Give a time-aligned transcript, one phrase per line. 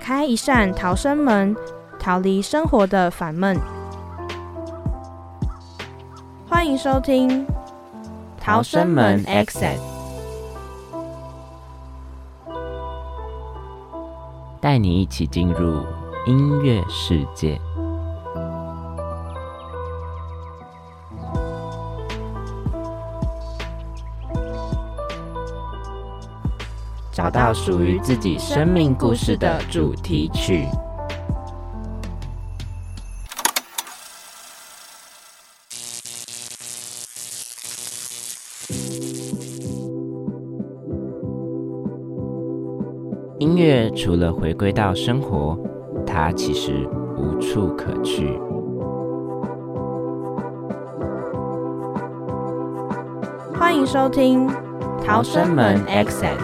[0.00, 1.54] 开一扇逃生门，
[1.98, 3.56] 逃离生活的烦闷。
[6.48, 7.46] 欢迎收听
[8.40, 9.76] 《逃生门 Exit》，
[14.58, 15.84] 带你一起进入
[16.26, 17.60] 音乐世界。
[27.52, 30.66] 属于自己生命故事的主题曲。
[43.38, 45.58] 音乐除了回归到生活，
[46.06, 48.38] 它其实无处可去。
[53.58, 54.46] 欢迎收听
[55.04, 56.36] 《逃生门 Exit》。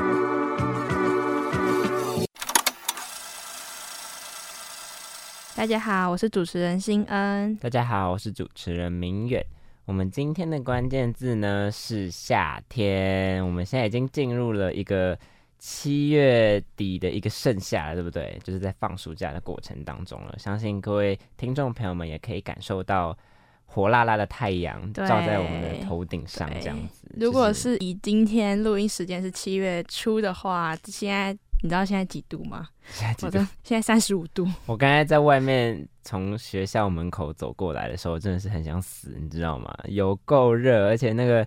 [5.67, 7.56] 大家好，我是主持人新恩。
[7.56, 9.45] 大家好，我是主持人明远。
[9.84, 13.45] 我们今天的关键字呢是夏天。
[13.45, 15.19] 我们现在已经进入了一个
[15.59, 18.39] 七月底的一个盛夏了，对不对？
[18.44, 20.37] 就是在放暑假的过程当中了。
[20.39, 23.19] 相信各位听众朋友们也可以感受到
[23.64, 27.11] 火辣辣的太阳照在我们的头顶上，这样子。
[27.17, 31.37] 如果是以今天录音时间是七月初的话，现在。
[31.62, 32.69] 你知道现在几度吗？
[32.91, 33.39] 现在几度？
[33.62, 34.47] 现在三十五度。
[34.67, 39.77] 我刚才在外面从学校门口走过来的时候，真的是很想死，你知道吗？
[39.87, 41.47] 有够热，而且那个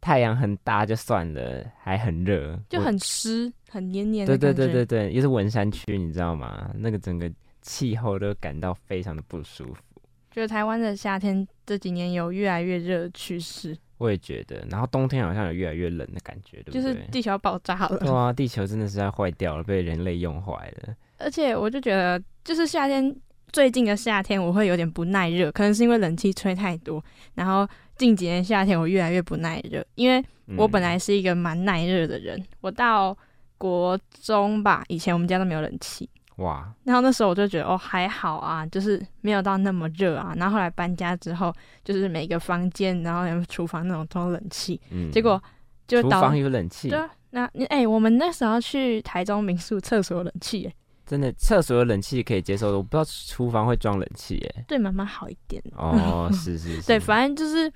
[0.00, 4.26] 太阳很大就算了，还很热，就很湿，很黏黏。
[4.26, 6.70] 对对对对对，又是文山区，你知道吗？
[6.74, 7.30] 那个整个
[7.60, 9.82] 气候都感到非常的不舒服。
[10.30, 13.76] 觉得台湾的夏天这几年有越来越热的趋势。
[14.00, 16.82] 我也觉得，然后冬天好像有越来越冷的感觉，对不对？
[16.82, 17.98] 就是地球要爆炸了。
[17.98, 20.94] 对啊，地球真的是要坏掉了，被人类用坏了。
[21.18, 23.14] 而且我就觉得，就是夏天
[23.52, 27.04] 最近的夏天，我会有点不耐热，可能是因为冷气吹太多。
[27.34, 30.24] 然后近几年夏天，我越来越不耐热，因为
[30.56, 32.42] 我本来是一个蛮耐热的人。
[32.62, 33.14] 我到
[33.58, 36.08] 国中吧，以前我们家都没有冷气。
[36.40, 36.70] 哇！
[36.84, 40.34] 然后那时候我就觉得哦还好啊，就是没有到那么热啊。
[40.36, 44.80] 然后后来搬家之后，就是每个房间，然后有厨房那种都有冷气。
[44.90, 45.10] 嗯。
[45.10, 45.42] 结果
[45.86, 46.90] 就厨房有冷气。
[46.90, 47.08] 对啊。
[47.30, 50.74] 那你哎，我们那时候去台中民宿，厕所有冷气哎。
[51.06, 54.64] 真的，厕所有冷气可以接受的，我不知道厨房会装冷气哎。
[54.66, 55.62] 对妈妈好一点。
[55.76, 56.82] 哦，是是是。
[56.88, 57.72] 对，反正就是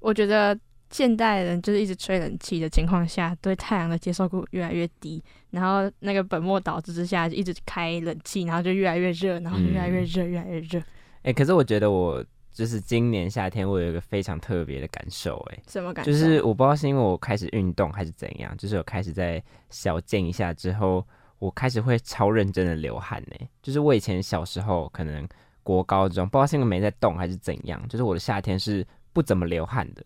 [0.00, 0.58] 我觉得。
[0.90, 10.80] 现代人就是一直吹冷气的情况下，对太阳的接受度越来越低，然后那个本末倒置之下，就一直开冷气，然后就越来越热，然后越来越热，越来越热。
[11.22, 16.10] 哎，可是我觉得我就是今年夏天，我有一个非常特别的感受，哎，什么感受？
[16.10, 21.04] 就是我不知道是因为我开始运动还是怎样，就是我开始在小健一下之后，
[21.40, 23.46] 我开始会超认真的流汗呢。
[23.60, 25.28] 就是我以前小时候可能
[25.64, 30.04] 国高中，不知道是因为没在动还是怎样，就是我的夏天是不怎么流汗的。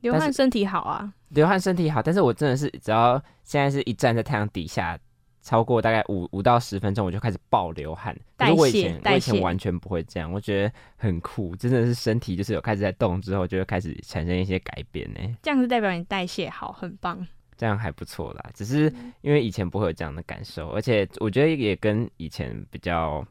[0.00, 4.98] 流汗身体好啊，流汗身体好，但是我真的是只要现在是一站在太阳底下，
[5.42, 8.16] 超过大概五五到十分钟，我就开始爆流汗。
[8.36, 15.20] 代谢，我以前我以前完全不会这样，我觉得很酷，真的是身体就是有开始在动之后，就会开始产生一些改变呢。
[15.42, 17.26] 这样是代表你代谢好，很棒。
[17.56, 23.26] 这样还不错啦，只是因为以前不会有这样的感受，而且我觉得也跟以前比较，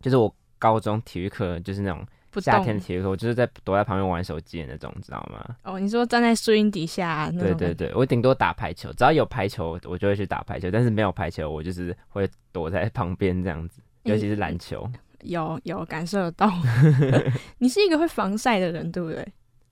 [0.00, 2.06] 就是我高中体育课就是那种。
[2.40, 5.56] 夏天的体育课，我就是在躲在旁边玩手机的那种，知道吗？
[5.62, 7.30] 哦，你说站在树荫底下？
[7.30, 13.80] 对对对，我顶多打排球，只要有排球，我就会去打排球；但是没有排球，我就是会躲在旁边这样子。
[14.04, 14.86] 尤其是篮球，
[15.22, 16.52] 有有感受得到。
[17.56, 19.26] 你是一个会防晒的人，对不对？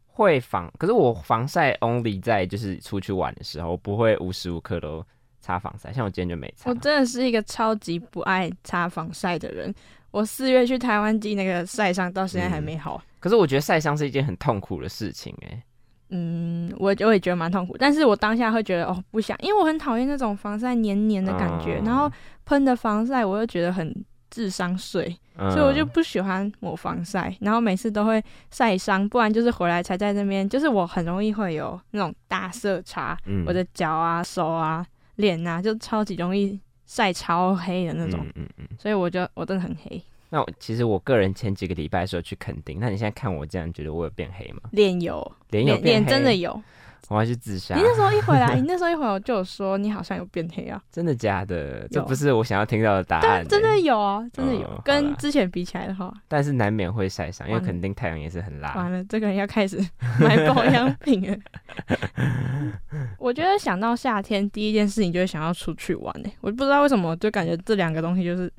[0.06, 5.04] 会防，可是我防晒 only 在就是出去玩的时候，我不会无时无刻都
[5.40, 5.92] 擦防晒。
[5.92, 6.70] 像我今天就没擦。
[6.70, 9.74] 我真的是一个超级不爱擦防晒的人。
[10.12, 13.02] 我四月去台湾寄那个晒伤，到现在还没好。
[13.18, 15.62] 可是我觉得晒伤是一件很痛苦的事情，哎。
[16.10, 22.08] 嗯，我我也觉得蛮痛苦，但是我当下会觉得哦，不想，因为我很讨厌那种防晒黏黏的感觉，然后
[22.44, 33.16] 喷的防晒我又觉得很智商税，所以我就不喜欢抹防晒，然后每次都会晒伤，不然就是回来才在那边，就是我很容易会有那种大色差，
[33.46, 34.86] 我的脚啊、手啊。
[35.16, 36.58] 脸啊就超级容易
[36.94, 38.68] 晒超黑的那种，嗯嗯嗯。
[38.78, 44.60] 所以我就我真的很黑，那我其实我个人前几个礼拜的时候去垦丁，那你现在看我这样，觉得我有变黑吗？
[44.72, 46.62] 脸有，脸有变脸真的，有。
[47.08, 47.82] 我要去自杀你。
[47.82, 51.86] 那时候一回来，你那时候一回来 我就有说你好像有变黑啊，真的假的？
[51.88, 53.72] 这不是我想要听到的答案、但真的。
[53.82, 58.74] 有啊，真的有，哦跟之前比起来的话，但是难免会晒伤，因为肯定太阳也是很辣。
[58.74, 59.76] 完了，这个人要开始
[60.20, 61.36] 买保养品了。
[63.18, 68.52] 我觉得想到夏天，第一件事情就是想要出去玩诶、欸我不知道为什么，就感觉这两个东西就是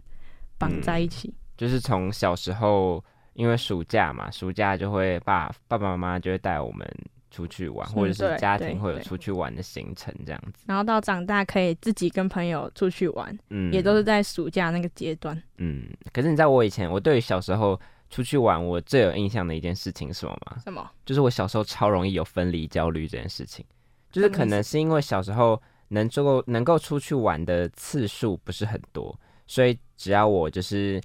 [0.57, 1.33] 绑在一起。
[1.55, 3.01] 就是从小时候，
[3.33, 6.85] 因为暑假嘛，暑假就会爸爸爸妈妈就会带我们
[7.33, 10.63] 出去玩，嗯或者是家庭会有出去玩的行程这样子。
[10.67, 15.41] 然后到长大可以自己跟朋友出去玩，嗯，也都是在暑假那个阶段。
[15.57, 15.87] 嗯。
[16.13, 17.79] 可是你知道我以前，我对于小时候
[18.11, 20.57] 出去玩，我最有印象的一件事情是什么吗？
[20.63, 20.87] 什么？
[21.03, 23.65] 就是我小时候超容易有分离焦虑这件事情，
[24.11, 31.01] 就是可能是因为小时候能够能够出去玩的次数不是很多，所以只要我就是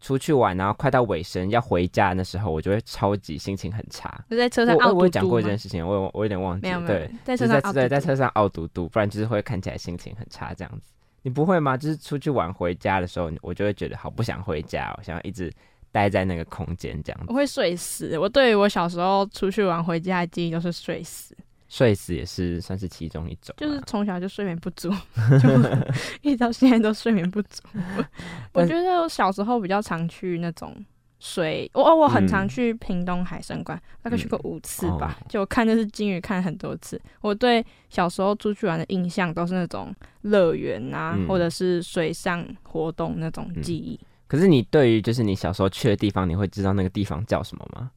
[0.00, 4.24] 出去玩，然后快到尾声要回家的时候，我就会超级心情很差。
[4.30, 5.58] 就在车上我我讲过一件？
[5.58, 7.74] 事情，我有我有点忘记了，对，，在就是车上傲嘟嘟。
[7.74, 10.92] 在对在车上傲嘟嘟，不然就是会看起来心情很差这样子。
[11.22, 11.76] 你不会吗？
[11.76, 15.52] 就是出去玩回家的时候，我就会觉得好不想回家哦，想要一直
[15.92, 17.26] 待在那个空间这样子。
[17.28, 18.18] 我会睡死。
[18.18, 21.36] 我对于我小时候出去玩回家的记忆都是睡死，
[21.70, 24.90] 睡死也是算是其中一种啊，就是从小就睡眠不足，
[25.40, 25.48] 就
[26.20, 27.62] 一直到现在都睡眠不足。
[28.52, 30.74] 我觉得我小时候比较常去那种
[31.20, 35.16] 水，我、哦、我很常嗯去屏东海参馆，大概去过五次吧。
[35.20, 37.00] 哦就我看那是金鱼看很多次。
[37.20, 43.98] 我对小时候出去玩的印象都是那种乐园啊，嗯或者是水上活动那种记忆。
[44.26, 47.92] 可是你对于就是你小时候去的地方，你会知道那个地方叫什么吗？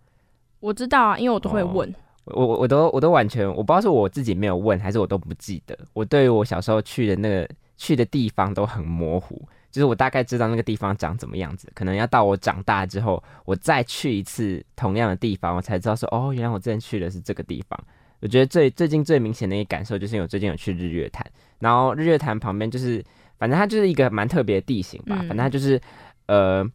[0.59, 1.95] 我知道啊，因为我都会哦问。
[2.25, 5.77] 我我我都我都完全我不知道是我自己没有问，还是我都不记得。
[5.93, 9.41] 我对于我小时候去的那个去的地方都很模糊，
[9.71, 17.79] 就是我大概知道那个地方长怎么样子，可能要到我长大之后，我再去一次同样的地方，我才知道说哦，原来我之前去的是这个地方。
[18.21, 21.25] 我觉得最最近最明显的一个感受，就是因为我最近有去日月潭，
[21.59, 23.03] 然后日月潭旁边就是，
[23.37, 25.81] 反正它就是一个蛮特别的地形吧，嗯反正它就是
[26.27, 26.65] 呃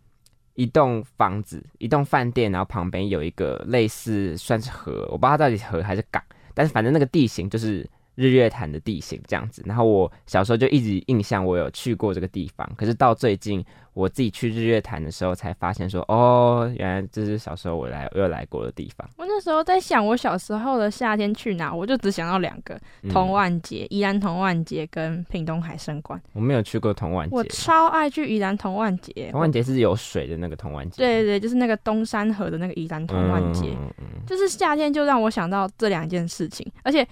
[0.59, 6.21] 一栋房子，一栋饭店，然后旁边有一个类似算是河，我不知道它到底是河还是港，
[6.53, 7.89] 但是反正那个地形就是
[8.19, 9.63] 日月潭的地形这样子。
[9.65, 19.09] 然后我小时候就一直印象我有去过这个地方，可是到最近我自己去日月潭的时候才发现说，哦，原来这是小时候我来我有来过的地方。
[19.17, 26.21] 我那时候在想，我小时候的夏天去哪，我就只想到两个：嗯童万节、宜兰同万节跟屏东海参馆。
[26.33, 29.31] 我没有去过童玩我，超爱去宜兰同万节。
[29.31, 37.07] 同万节是有水的那个同万节，对对对，就是那个东山河的那个宜兰同万节，嗯嗯嗯就是夏天就让我想到这两件事情，而且。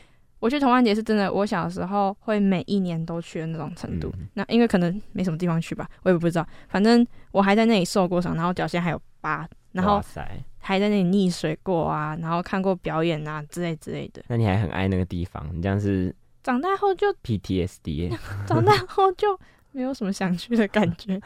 [0.46, 4.14] 我去童安节是真的，我小时候会每一年都去的那种程度。
[4.16, 6.46] 嗯那因为可能没什么地方去吧，我也不知道。
[6.69, 10.00] 反正我还在那里受过伤，然后脚现在还有疤，然后
[10.60, 14.22] 还在那里溺水过啊，然后看过表演啊之类之类的。
[14.28, 16.14] 那你还很爱那个地方，你这样是
[16.44, 19.37] 长大后就 PTSD 耶 长大后就
[19.72, 21.20] 没有什么想去的感觉。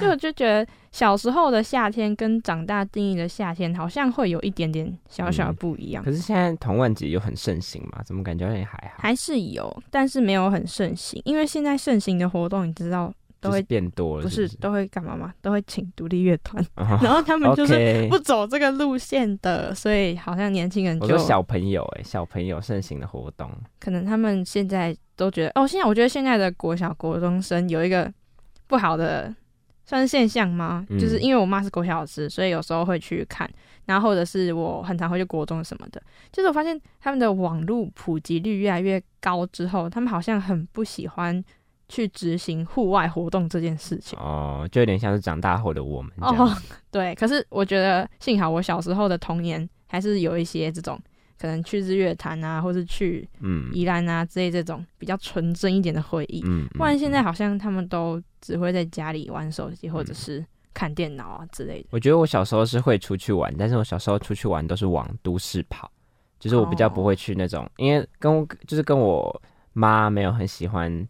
[0.00, 8.02] 就我就觉得小时候的夏天跟长大定义的夏天好像会有一点点小小的不一样，可是现在童玩节又很盛行嘛？
[8.04, 8.98] 怎么感觉也还好？
[8.98, 11.20] 还是有，但是没有很盛行。
[11.24, 15.32] 因为现在盛行的活动，你知道都会变多了不是是都会干嘛吗？
[15.40, 28.12] 都会请独立乐团，哦 然后他们就是不走这个路线的，所以好像年轻人就小朋友哎、小朋友盛行的活动，可能他们现在都觉得哦，现在我觉得现在的国小国中生有一个
[28.66, 29.32] 不好的
[29.88, 30.84] 算是现象吗？
[30.90, 33.50] 嗯就是因为我妈是国小老师，所以有时候会去看，
[33.86, 36.02] 然后或者是我很常会去国中什么的。
[36.30, 41.42] 就是我发现他们的网络普及率越来越高之后，他们好像很不喜欢
[41.88, 44.18] 去执行户外活动这件事情。
[44.18, 46.12] 哦，就有点像是长大后的我们。
[46.20, 46.54] 哦，
[46.92, 51.00] 对，可是我觉得幸好我小时候的童年还是有一些这种
[51.40, 56.42] 可能去日月潭啊，或是去嗯宜兰啊之类这种比较纯真一点的回忆。
[56.46, 61.88] 嗯，不然现在嗯好像他们都只会在家里玩手机或者嗯是看电脑啊之类的。
[61.90, 65.90] 我觉得我小时候是会出去玩，但是我小时候出去玩都是往都市跑，
[66.38, 69.42] 就是我比较不会去那种，因为跟我就是跟我
[69.72, 71.08] 妈没有很喜欢，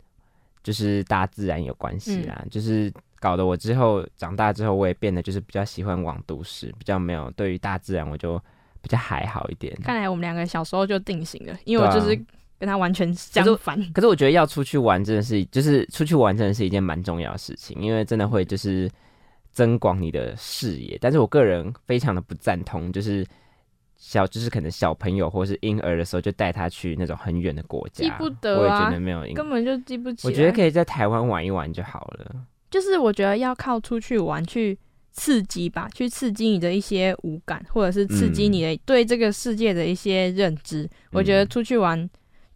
[0.63, 8.41] 就是大自然有关系啦，就是搞得我之后长大之后，我也变得就是比较喜欢往都市，比较没有对于大自然我就
[8.89, 9.77] 比较还好一点。
[9.83, 12.17] 看来我们两个小时候就定型了，因为我就是
[12.59, 13.79] 跟他完全相反。
[13.93, 18.91] 可是我觉得要出去玩真的是，就是出去玩真的是一件蛮重要的事情，因为真的会就是
[19.53, 20.97] 增广你的视野。
[21.01, 23.25] 但是我个人非常的不赞同，就是
[23.97, 30.27] 小就是可能小朋友或是婴儿的时候，就带他去那种很远的国家，记不得我也觉啊得没有印，根本就记不起。
[30.27, 32.35] 我觉得可以在台湾玩一玩就好了。
[32.71, 34.79] 就是我觉得要靠出去玩去
[35.19, 40.89] 刺激吧，去刺激你的一些五感，或者是刺激嗯你的对这个世界的一些认知。
[41.11, 42.09] 我觉得嗯出去玩，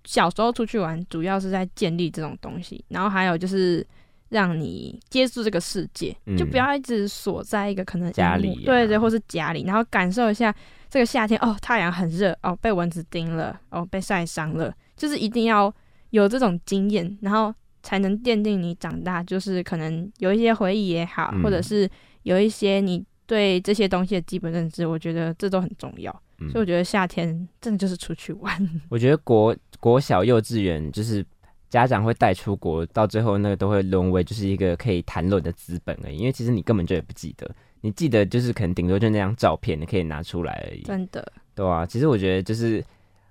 [0.05, 3.85] 小时候出去玩主要是在建立这种东西，然后还有就是
[4.29, 6.37] 让你接触这个世界，嗯。
[6.37, 8.65] 就不要一直锁在一个可能家里啊。
[8.65, 10.55] 对对，或是家里，然后感受一下
[10.89, 15.75] 这个夏天哦，太阳很热哦，被蚊子叮了哦，被晒伤了，就是一定要
[16.11, 17.53] 有这种经验，然后
[17.83, 21.43] 才能奠定你长大，就是可能有一些回忆也好，嗯。
[21.43, 21.91] 或者是
[22.23, 26.11] 有一些你对这些东西的基本认知，我觉得这都很重要。
[26.39, 31.25] 嗯所以我觉得夏天真的就是出去玩， 我觉得国国小、幼稚园就是
[31.71, 36.17] 家长会带出国，到最后那个都会沦为就是一个可以谈论的资本而已。
[36.17, 37.49] 因为其实你根本就也不记得，
[37.81, 40.83] 你记得就是可能顶多就那张照片，你可以拿出来而已。
[40.83, 41.33] 真的。
[41.55, 42.85] 对啊，其实我觉得就是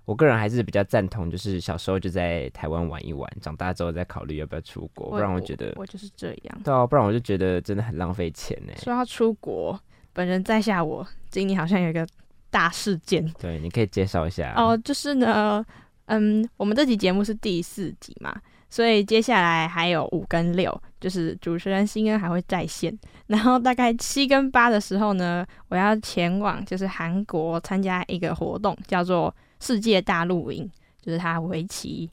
[0.05, 6.61] 我个人还是比较赞同，就是小时候就在台湾玩一玩，长大之后再考虑要不要出国，不然我觉得我就是这样。
[6.63, 8.73] 对啊，不然我就觉得真的很浪费钱呢。
[8.77, 9.79] 说要出国，
[10.11, 12.05] 本人在下我今年好像有一个
[12.49, 15.63] 大事件对，你可以介绍一下哦，就是呢，
[16.05, 18.35] 嗯，我们这集节目是第四集嘛，
[18.69, 30.69] 所以接下来还有五跟六，就是主持人新恩还会在线， 然后大概七跟八的时候呢，我要前往就是韩国参加一个活动，叫做世界大露营，
[31.01, 32.09] 就是它为期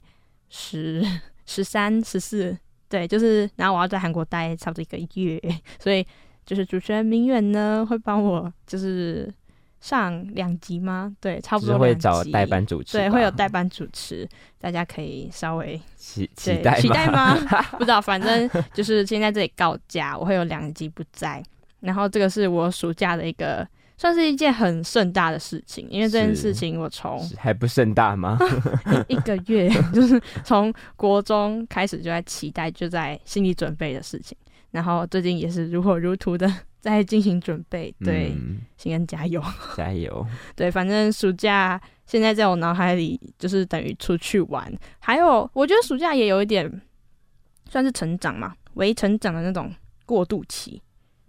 [0.49, 1.03] 十
[1.45, 5.41] 十三 十四，对，就是然后我要在韩国待差不多一个月，
[5.79, 6.05] 所以
[6.45, 9.31] 就是主持人明远呢会帮我就是
[9.81, 11.15] 上两集吗？
[11.19, 14.27] 对，差不多会找代班主持，对，会有代班主持，
[14.59, 17.35] 大家可以稍微期期待期待吗？
[17.35, 17.61] 吗？
[17.77, 21.43] 不知道，反正就是先在这里告假，我会有两集不在。
[21.79, 23.65] 然后这个是我暑假的一个，
[23.99, 28.37] 算是一件很盛大的事情，因为这件事情我从还不盛大吗？
[29.09, 34.37] 一个月， 就是从国中开始就在期待，就在心理准备的事情。
[34.71, 39.43] 然后最近也是如火如荼的 在进行准备，对，嗯新恩加油。
[39.75, 40.25] 加油！
[40.55, 46.81] 对，反正暑假现在在我脑海里就是等于出去玩，还有我觉得暑假也有一点
[47.69, 49.69] 算是成长嘛，为成长的那种
[50.05, 50.81] 过渡期，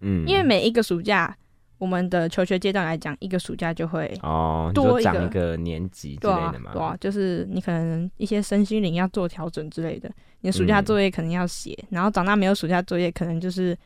[0.02, 1.36] 嗯，因为每一个暑假，
[1.80, 4.06] 我们的求学阶段来讲，一个暑假就会。
[4.22, 6.70] 哦，你多长一个年级之类的，吗？
[6.74, 10.08] 对啊，就是你可能一些身心灵要做调整之类的，
[10.42, 10.84] 你的暑假嗯。
[10.84, 13.76] 作业可能要写，然后长大没有暑假作业，可能就是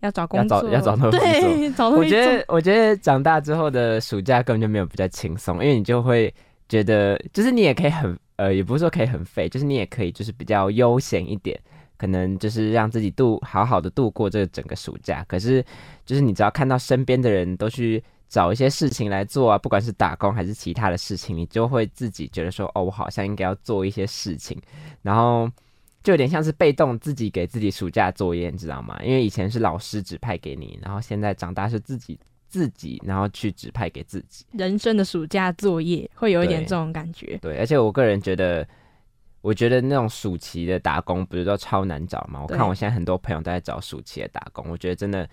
[0.00, 6.32] 要找工作，要找要找东西做对，找东西做我觉得，我觉得长大之后的暑假根本就没有比较轻松，因为你就会
[6.68, 11.56] 觉得，就是你也可以很呃，也不是说可以很废，就是你也可以就是比较悠闲一点，
[11.96, 15.24] 可能就是让自己度好好的度过这个整个暑假。
[15.28, 15.64] 可是，
[16.04, 24.60] 就是你只要看到身边的人都去找一些事情来做啊，不管是打工还是其他的事情，你就会自己觉得说，哦，我好像应该要做一些事情，
[25.02, 25.50] 然后。
[26.02, 29.00] 就有点像是被动自己给自己暑假作业，你知道吗？
[29.02, 34.44] 因为以前是老师指派给你，然后现在长大是自己自己，然后去指派给自己。
[34.52, 37.38] 人生的暑假作业，会有一点这种感觉。
[37.40, 38.68] 对，而且我个人觉得，
[39.44, 42.40] 我觉得那种暑期的打工不是都超难找吗？
[42.40, 45.28] 我看我现在很多朋友都在找暑期的打工，我觉得真的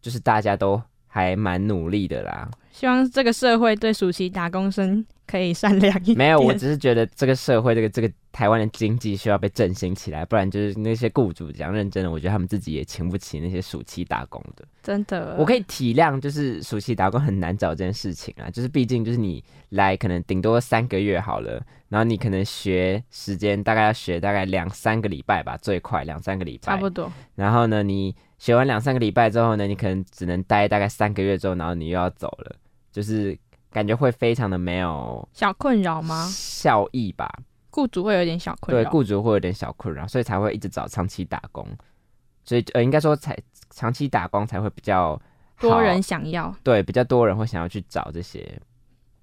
[0.00, 2.48] 就是大家都还蛮努力的啦。
[2.72, 6.16] 希望这个社会对暑期打工生可以善良一点。
[6.16, 14.64] 没有，我只是觉得这个社会，这个这个台湾的经济需要被振兴起来，不然就是那些雇主讲认真的，我觉得他们自己也请不起那些暑期打工的。
[14.82, 26.88] 真的，我可以体谅，就是暑期打工很难找这件事情啊，就是毕竟就是你来可能顶多三个月好了，然后你可能学时间大概要学大概两三个礼拜吧，最快两三个礼拜差不。
[26.88, 27.12] 多。
[27.34, 32.56] 然后呢，你学完两三个礼拜之后呢，你可能只能待大概三个月之后，然后你又要走了，
[32.90, 33.38] 就是
[33.70, 36.26] 感觉会非常的没有小困扰吗？
[36.32, 37.30] 效益吧。
[37.70, 41.64] 雇主会有点小困扰对，雇主会有点小困扰，所以才会一直找长期打工。
[42.42, 43.36] 所以呃，应该说才
[43.68, 45.20] 长期打工才会比较
[45.60, 48.58] 多人想要，对，比较多人会想要去找这些，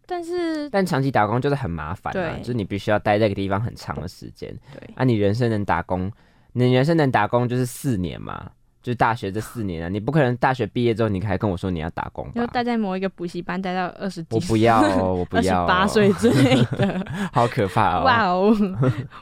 [0.05, 4.55] 但是但长期打工就是很麻烦嘛，就是你必须要待在一个地方很长的时间。
[4.71, 6.09] 对啊，你人生能打工，
[6.53, 8.51] 你人生能打工就是四年嘛，
[8.87, 12.39] 就是大学这四年啊，你不可能大学毕业之后你还跟我说你要打工吧？
[12.39, 17.05] 就待在某一个补习班待到二十几岁，我不要哦，我不二十要、哦，八岁之类的。
[17.33, 18.05] 好可怕哦！
[18.05, 18.55] 哇哦！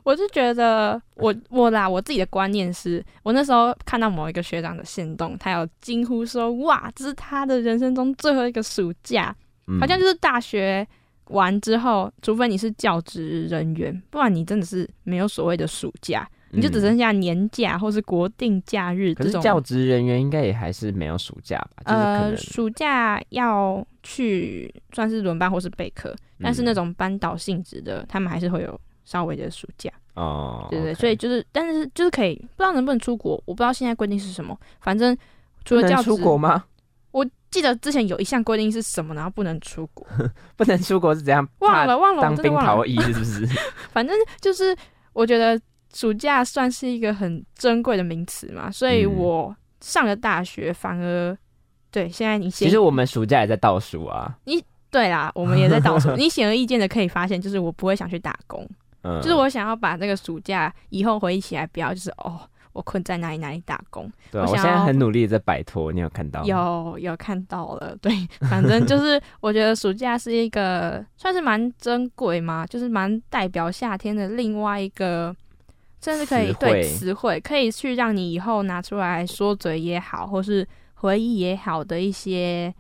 [0.03, 10.87] 我就觉得我我啦，我自己的观念是，我那时候看到某一个学长的行动，他有惊呼说：“哇，这是他的人生中最后一个暑假，嗯好像就是大学
[11.29, 16.29] 完之后，除非你是教职人员，不然你真的是没有所谓的暑假。
[16.55, 19.41] 你就只剩下年假或是国定假日可是这种。
[19.41, 21.83] 教职人员应该也还是没有暑假吧？
[21.85, 29.91] 就是呃，暑假要去算是轮班或是备课，但是那嗯种班导性质的，他们还是会有稍微的暑假。
[30.15, 34.57] 哦，对对所以就是，但是就是可以，不知道能不能出国，我不知道现在规定是什么。
[34.79, 35.15] 反正
[35.65, 36.63] 除了教职，出国吗？
[37.11, 40.07] 我记得之前有一项规定是什么，然后不能出国，
[40.55, 41.45] 不能出国是怎样？
[41.59, 42.53] 忘了忘了，我当兵。
[42.53, 43.45] 逃逸是不是？
[43.91, 44.75] 反正就是
[45.13, 45.59] 我觉得
[45.95, 51.35] 暑假算是一个很珍贵的名词嘛，所以嗯我上了大学反而
[51.89, 54.61] 对现在你先其实我们暑假也在倒数啊，你
[54.91, 56.11] 对啦，我们也在倒数。
[56.19, 58.67] 你显而易见的可以发现，就是我不会想去打工，
[59.03, 62.39] 嗯，就是我想要把这个暑假以后回忆起来，不要就是哦，
[62.73, 64.11] 我困在哪里哪里打工。
[64.31, 66.45] 对啊，我现在很努力地在摆脱，你有看到吗？
[66.45, 68.11] 有有看到了，对，
[68.49, 75.35] 反正就是我觉得暑假是一个算是蛮珍贵嘛，就是蛮代表夏天的另外一个，
[76.01, 82.73] 甚至可以对词汇可以去让你以后拿出来说嘴也好，或是回忆也好的一些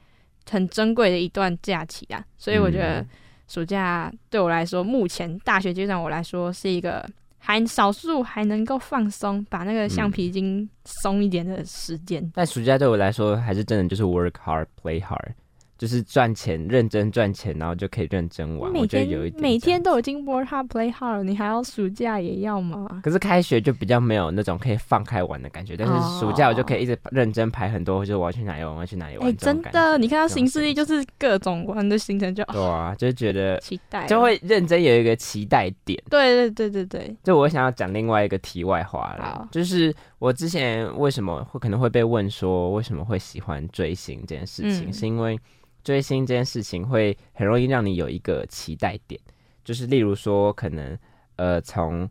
[0.49, 2.23] 很珍贵的一段假期啊。
[2.37, 3.07] 所以我觉得嗯
[3.47, 7.07] 暑假对我来说，目前大学阶段我来说是一个
[7.37, 12.31] 还少数还能够放松，把那个橡嗯皮筋松一点的时间。
[12.33, 15.33] 但暑假对我来说，还是真的就是 work hard, play hard，
[15.77, 18.71] 就是赚钱，认真赚钱，然后就可以认真玩。
[18.71, 23.01] 每我觉得天有一点每天都已经 work hard play hard，你还要暑假也要吗？
[23.03, 29.27] 可是开学就比较没有那种可以放开玩的感觉，但是暑假我就可以一直认真排很多，就是我要去哪里玩，我要去哪里玩。
[29.27, 36.01] 哎、真的，你看到这种行事历就是各种玩的行程就，对啊，就是觉得 期待，就会认真有一个期待点。
[36.09, 45.37] 对对对对对，就我想要讲另外一个题外话了，就是我之前为什么会可能会被问说为什么会喜欢追星这件事情，嗯是因为
[45.85, 49.21] 追星这件事情会很容易让你有一个期待点，
[49.63, 50.97] 就是例如说可能
[51.35, 52.09] 呃从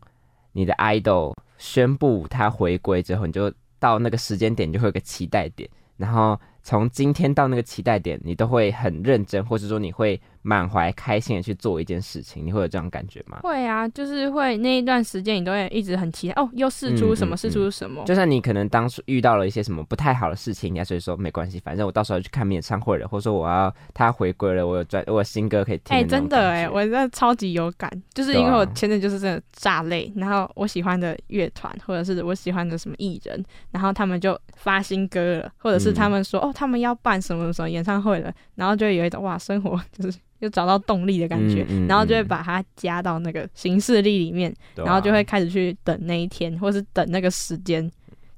[0.53, 13.39] 你的 idol 宣布他回归之后，你就到那个时间点就会有个期待点，然后从今天到那个期待点，你都会很认真，或者说你会满怀开心的去做一件事情，你会有这种感觉吗？
[13.41, 35.95] 会啊，就是会那一段时间你都会一直很期待哦，又试出什么，嗯嗯试出什么，就算你可能当初遇到了一些什么不太好的事情，你还是会说没关系，反正我到时候去看演唱会了，或者说我要他回归了，我有专我有新歌可以听哎、真的哎、我真的超级有感，就是因为我前阵就是真的炸泪，然后我喜欢的乐团或者是我喜欢的什么艺人，然后他们就发新歌了，或者是嗯。
[35.95, 47.89] 他们说、哦他们要办什么什么演唱会了，然后就会有一种哇生活 就是又找到动力的感觉，嗯嗯然后就会嗯把它加到那个行事历里面，啊然后就会开始去等那一天，或是等那个时间。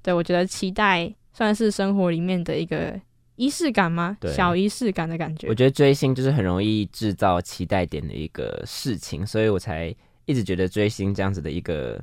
[0.01, 2.93] 对我觉得期待算是生活里面的一个
[3.35, 4.15] 仪式感吗？
[4.21, 5.53] 对小仪式感的感觉我。
[5.53, 9.93] 觉得追星就是很容易制造期待点的一个事情，所以我才
[10.25, 12.01] 一直觉得追星这样子的一个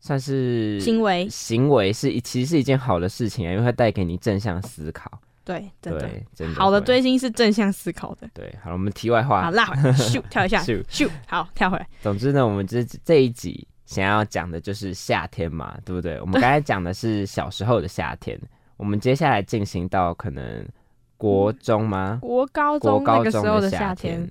[0.00, 5.10] 算是行为行为是一其实是一件好的事情啊，因为它带给你正向思考。
[5.46, 8.28] 对，真的对，真的好的追星是正向思考的。
[8.34, 11.88] 对，好了，我们题外话好，拉回，咻， 跳一下，咻咻，好，跳回来。
[12.02, 16.20] 总之呢，我们这这一集想要讲的就是夏天嘛，对不对？
[16.20, 18.36] 我们刚才讲的是小时候的夏天，
[18.76, 20.66] 我们接下来进行到可能
[21.16, 22.18] 国中吗？
[22.20, 24.28] 国高中那个时候的夏夏天，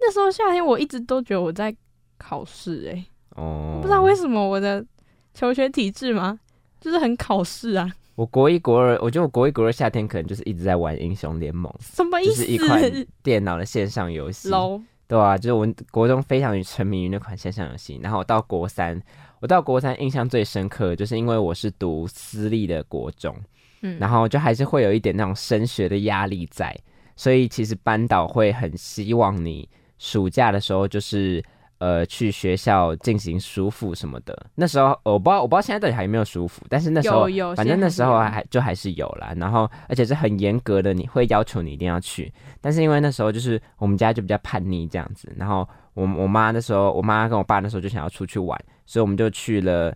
[0.00, 1.72] 那时候夏天我一直都觉得我在
[2.18, 4.84] 考试，哎，哦，不知道为什么我的
[5.32, 6.40] 求学体质吗？
[6.80, 7.88] 就是很考试啊，
[8.20, 12.30] 我国一国二，我觉得我国一国二夏天可能就是一直在玩英雄联盟，什么意思？
[12.30, 14.50] 就是一款电脑的线上游戏。
[14.50, 14.78] low
[15.08, 19.00] 对啊，就是我国中非常沉迷于那款线上游戏，然后我到国三，
[19.40, 23.34] 我到国三印象最深刻，就是因为我是读私立的国中，
[23.80, 26.78] 嗯，然后就还是会有一点那种升学的压力在，
[27.16, 31.42] 所以其实班导会很希望你暑假的时候就是
[31.80, 34.46] 呃去学校进行舒服什么的。
[34.54, 42.32] 那时候我不知道我不知道现在到底还有没有舒服，但是那时候反正那时候还就还是有啦，然后而且是很严格的，你会要求你一定要去。
[42.60, 49.92] 但是因为那时候就是我们家就比较叛逆这样子，然后我我妈那时候我妈跟我爸那时候就想要出去玩，所以我们就去了。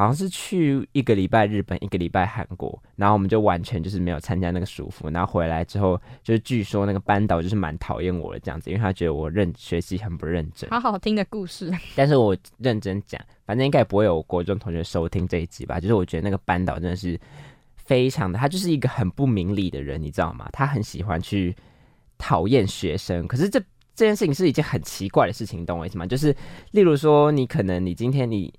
[0.00, 10.70] 好像是去一个礼拜日本，一个礼拜韩国，然后我们就完全就是没有参加那个舒服，然后回来之后，就是据说那个班导就是蛮讨厌我的这样子，因为他觉得我认学习很不认真。
[10.70, 15.78] 好好听的故事，但是我认真讲，反正应该也不会有国中同学收听这一集吧。
[15.78, 17.20] 就是我觉得那个班导真的是
[17.76, 20.48] 非常的，他就是一个很不明理的人，你知道吗？
[20.50, 21.54] 他很喜欢去
[22.16, 23.60] 讨厌学生，可是这
[23.94, 26.06] 这件事情是一件很奇怪的事情，你懂我意思吗？
[26.06, 26.34] 就是
[26.70, 28.50] 例如说，你可能你今天你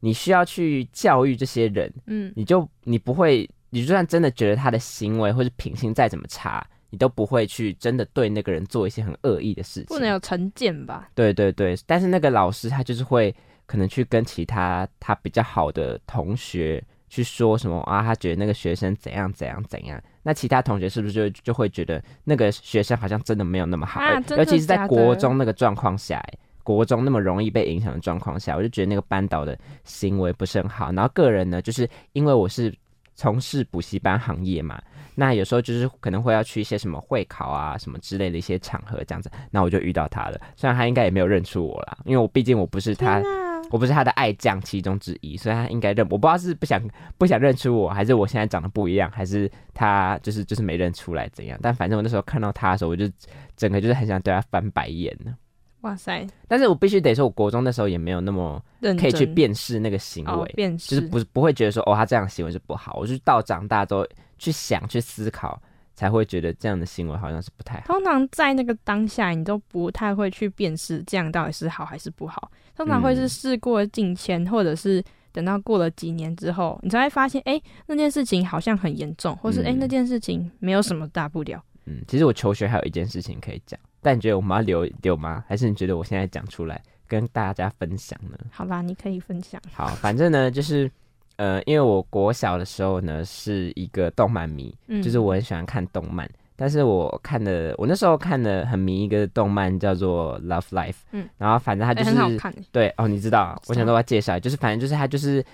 [0.00, 11.08] 你需要去教育这些人，嗯，你就你不会，你就算真的觉得他的行为或者品性再怎么差，你都不会去真的对那个人做一些很恶意的事情，不能有成见吧？
[11.14, 13.34] 对对对，但是那个老师他就是会
[13.66, 26.38] 可能去跟其他他比较好的同学去说什么啊，他觉得那个学生怎样怎样怎样，那其他同学是不是就就会觉得那个学生好像真的没有那么好，啊真的尤其是在国中那个状况下、欸
[26.76, 30.92] 国中那么容易被影响的状况下，我就觉得那个班导的行为不是很好。
[30.92, 32.74] 然后个人呢，就是因为我是
[33.14, 34.78] 从事补习班行业嘛，
[35.14, 40.38] 那有时候就是可能会要去一些什么会考啊什么之类的一些场合这样子，那我就遇到他了。
[40.56, 43.22] 虽然他应该也没有认出我啦，因为我毕竟我不是他，
[43.70, 46.06] 我不是他的爱将其中之一，所以他应该认。
[46.10, 46.80] 我不知道是不想
[47.16, 51.58] 不想认出我，还是我现在长得不一样，还是他就是就是没认出来怎样。
[51.62, 53.10] 但反正我那时候看到他的时候，我就
[53.56, 55.34] 整个就是很想对他翻白眼呢。
[55.82, 58.60] 哇塞，但是我必须得说，我国中那时候也没有那么
[58.98, 62.96] 可以去辨识那个行为，哦辨识，就是不是不会觉得说哦，他这样的行为是不好。
[62.98, 64.06] 我就是到长大之后
[64.38, 65.60] 去想去思考，
[65.94, 67.86] 才会觉得这样的行为好像是不太好。
[67.86, 72.50] 通常在那个当下，你都不太会去辨识这样到底是好还是不好。
[72.76, 81.62] 通常会是嗯事过境迁，或者是等到过了几年之后，你才会发现，哎、那件事情好像很严重，或是哎、那件事情没有什么大不了。
[81.86, 85.44] 嗯，其实我求学还有一件事情可以讲，但你觉得我们要留留吗？
[85.48, 88.38] 还是你觉得我现在讲出来跟大家分享呢？
[88.50, 89.60] 好啦，你可以分享。
[89.72, 90.90] 好，反正呢，就是
[91.36, 102.64] 呃，因为我国小的时候呢是一个动漫迷，嗯，就是我很喜欢看动漫，但是我看的我那时候看的很迷一个动漫叫做《Love Life》，嗯，然后反正它哎、就是、很好看、欸。
[102.72, 105.44] 对哦，你知道，我想都要介绍，就是反正就是它就是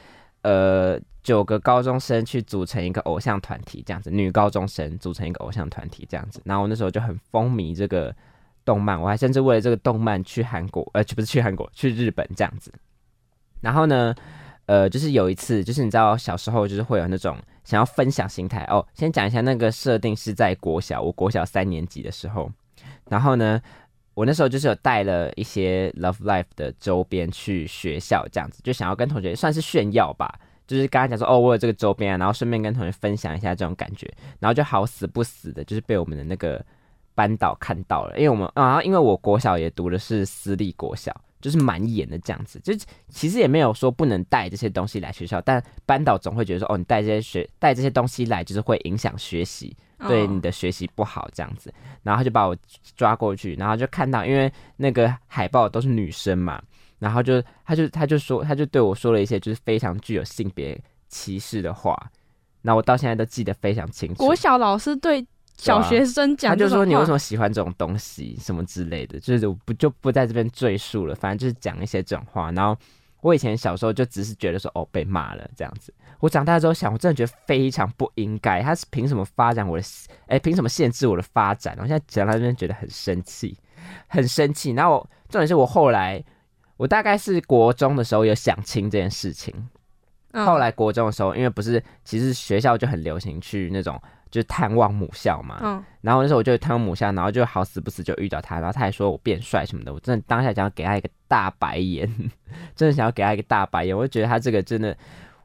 [0.43, 8.15] 呃九个高中生去组成一个偶像团体这样子，女高中生组成一个偶像团体这样子，然后我那时候就很风靡这个
[8.65, 12.73] 动漫，我还甚至为了这个动漫去韩国，呃，不是去韩国，去日本这样子。
[13.61, 14.15] 然后呢，
[14.67, 18.87] 呃，就是有一次，就是你知道小时候就是会有那种想要分享心态哦。
[18.95, 22.51] 先讲一下那个设定是在国小，我国小三年级的时候，
[23.09, 23.61] 然后呢，
[24.15, 36.65] 我那时候就是有带了一些 Love Life 的周边去学校，这样子就想要跟同学算是炫耀吧，就是跟他讲说哦，我有这个周边，然后顺便跟同学分享一下这种感觉，然后就好死不死的，就是被我们的那个
[37.15, 41.15] 班导看到了，因为我们啊，因为我国小也读的是私立国小。
[41.41, 49.77] 就是蛮严的这样子，就是其实也没有说不能带这些东西来学校，但班导总会觉得说，哦，你带这些学带这些东西来，就是会影响学习，
[50.09, 51.71] 对你哦的学习不好这样子。
[52.03, 52.57] 然后他就把我
[52.97, 56.63] 抓过去，然后就看到，因为那个海报都是女生嘛，
[56.99, 61.95] 然后就他就他就说他就对我说了一些就是非常具有性别歧视的话，
[62.63, 64.15] 那我到现在都记得非常清楚。
[64.15, 65.23] 国小老师对
[65.57, 72.51] 小学生讲他就说你为什么喜欢这种东西什么之类的，就是我不就不在这边赘述了，反正就是讲一些这种话。
[72.51, 72.77] 然后
[73.21, 79.85] 我以前小时候就只是觉得说哦被骂了这样子，我长大之后想，我真的觉得非常不应该，他是凭什么发展我的，
[80.27, 81.75] 哎凭什么限制我的发展？
[81.79, 83.57] 我现在讲到这边觉得很生气，
[84.09, 84.73] 很生气。
[84.73, 86.23] 然后重点是我后来，
[86.77, 89.55] 我大概是国中的时候有想清这件事情，
[90.33, 93.99] 嗯后来国中的时候，因为不是其实学校就很流行去那种
[94.35, 102.13] 就是探望母校嘛，嗯，然后那时候我就探望母校，然后就好死不死就遇到他，然后他还说我变帅什么的，我真的当下想要给他一个大白眼，
[102.75, 104.97] 真的想要给他一个大白眼，我就觉得他这个真的，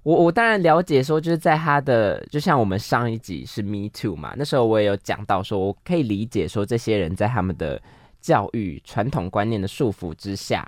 [0.01, 7.79] 我我当然了解说就是在他的，就像我们上一集是 Me Too 嘛，那时候我也有讲到说，我可以理解说这些人在他们的
[8.19, 10.67] 教育传统观念的束缚之下，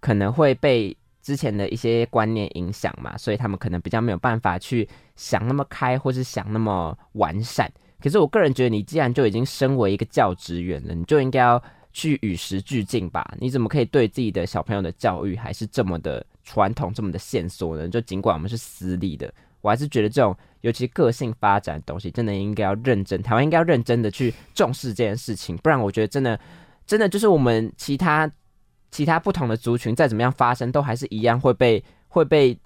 [0.00, 7.68] 可能会被之前的一些观念影响嘛，所以他们可能比较没有办法去想那么开，或是想那么完善。
[8.00, 11.60] 可是我个人觉得，你既然就已经身为一个教职员了，你就应该要
[11.92, 13.28] 去与时俱进吧。
[13.40, 17.88] 你怎么可以对自己的小朋友的教育还是这么的传统、这么的线索呢？
[17.88, 26.38] 就尽管我们是私立的，我还是觉得这种尤其个性发展的东西，真的应该要认真，台湾应该要认真的去重视这件事情，不然我觉得真的
[26.86, 28.30] 真的就是我们其他
[28.96, 32.58] 其他不同的族群再怎么样发生，都还是一样会被会被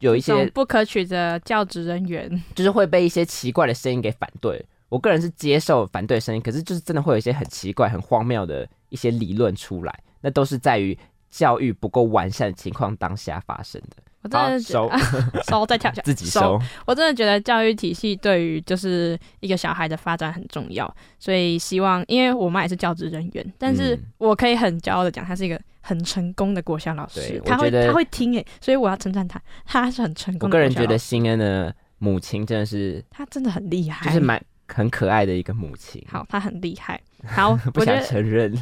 [0.00, 4.60] 有一些不可取的教职人员， 就是会被一些奇怪的声音给反对。
[4.88, 10.98] 我个人是接受反对声音，可是就是真的会有一些很奇怪、很荒谬的一些理论出来，那都是在于
[11.30, 14.02] 教育不够完善的情况当下发生的。
[14.22, 14.90] 我真的收。
[15.48, 24.02] 收再跳下 自己收，我真的觉得教育体系对于就是一个小孩的发展很重要，所以希望，因为我妈也是教职人员，但是嗯。
[24.18, 36.04] 我可以很骄傲的讲，她是一个很成功的国小老师对，她会她会听诶，所以我要称赞她，她是很成功的个人觉得国小老师新恩的母亲真的是她真的很厉害，就是蛮很可爱的一个母亲。
[36.10, 37.00] 好，她很厉害。
[37.24, 38.52] 好， 不想承认。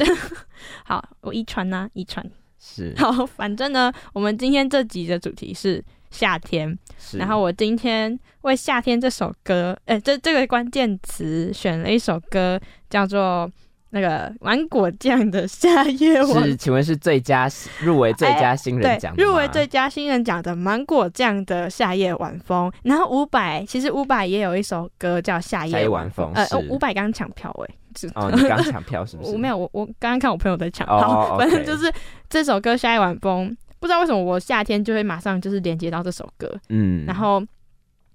[0.85, 2.25] 好，我遗传呐，遗传。
[2.75, 2.93] 是。
[2.97, 12.59] 好， 反正呢，我们今天这集的主题是夏天，是，然后我今天为《夏天》这首歌，呃，这这个关键词选了一首歌，
[12.91, 13.51] 叫做
[13.91, 16.45] 那个芒果酱的夏夜晚。
[16.45, 17.49] 是，请问是最佳
[17.81, 22.71] 入围最佳新人奖入围最佳新人奖的芒果酱的夏夜晚风。
[22.83, 29.33] 然后伍佰其实伍佰也有一首歌叫夏夏夜晚晚风呃，伍佰刚刚抢票哎、是哦， 你刚抢票是不是？
[29.33, 31.93] 我没有，我我刚刚看我朋友在抢，哦好，反正就是
[32.29, 37.43] 这首歌《下一晚风》，不知道为什么我夏天就会马上就是连接到这首歌，嗯，然后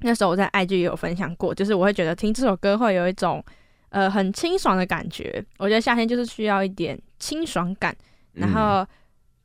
[0.02, 3.44] 那时候我在 IG 也有分享过，就是我会觉得听这首歌会有一种
[3.90, 7.96] 呃很清爽的感觉，我觉得夏天就是需要一点清爽感，
[8.34, 8.88] 然嗯后。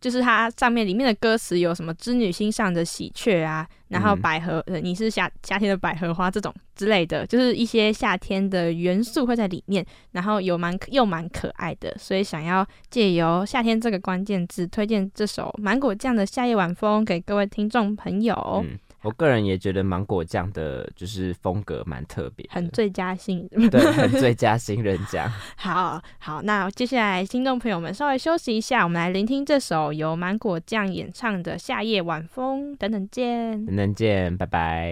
[0.07, 4.21] 就是它上面里面的歌词有什么织女星上的喜鹊啊，然后嗯。
[4.21, 23.49] 百合，呃，你是夏夏天的百合花这种之类的，就是一些夏天的元素会在里面，然后有蛮又蛮可爱的，所以想要借由夏天这个关键字推荐这首芒果酱的夏夜晚风给各位听众朋友，嗯，我个人也觉得芒果酱的就是风格蛮特别，很最佳新。
[23.71, 25.31] 对，很最佳新人奖。
[25.57, 33.65] 好好，那接下来听众朋友们稍微休息一下，我们来聆听这首由芒果酱演唱的《夏夜晚风》，等等见。
[33.65, 34.91] 等等见，拜拜。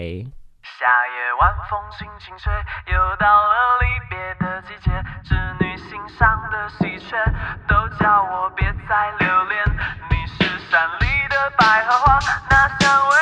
[0.63, 2.53] 夏夜晚风轻轻吹，
[2.87, 4.91] 又到了离别的季节。
[5.25, 7.17] 织女心上的喜鹊，
[7.67, 9.61] 都叫我别再留恋。
[10.09, 12.17] 你是山里的百合花，
[12.49, 13.14] 那香味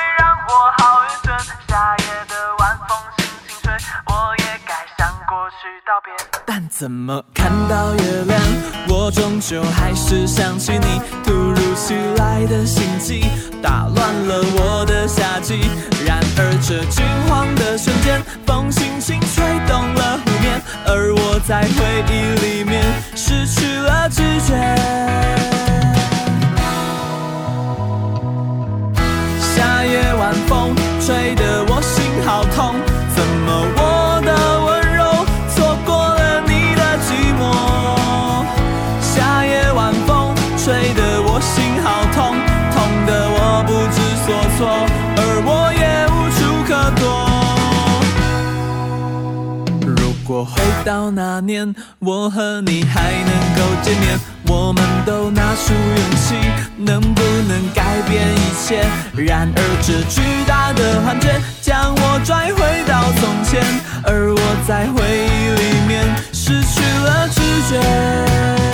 [6.69, 8.39] 怎么看到月亮，
[8.87, 11.01] 我终究还是想起你。
[11.23, 13.25] 突如其来的心悸，
[13.61, 15.61] 打乱了我的夏季。
[16.05, 22.13] 然而这惊慌的瞬间，风轻轻吹动了湖面，而我在回忆
[22.45, 22.83] 里面
[23.15, 24.53] 失去了知觉。
[29.55, 32.75] 夏夜晚风吹得我心好痛，
[50.43, 56.35] 回到那年，我和你还能够见面，我们都拿出勇气，
[56.77, 58.85] 能不能改变一切？
[59.15, 63.63] 然而这巨大的幻觉将我拽回到从前，
[64.03, 68.72] 而我在回忆里面失去了知觉。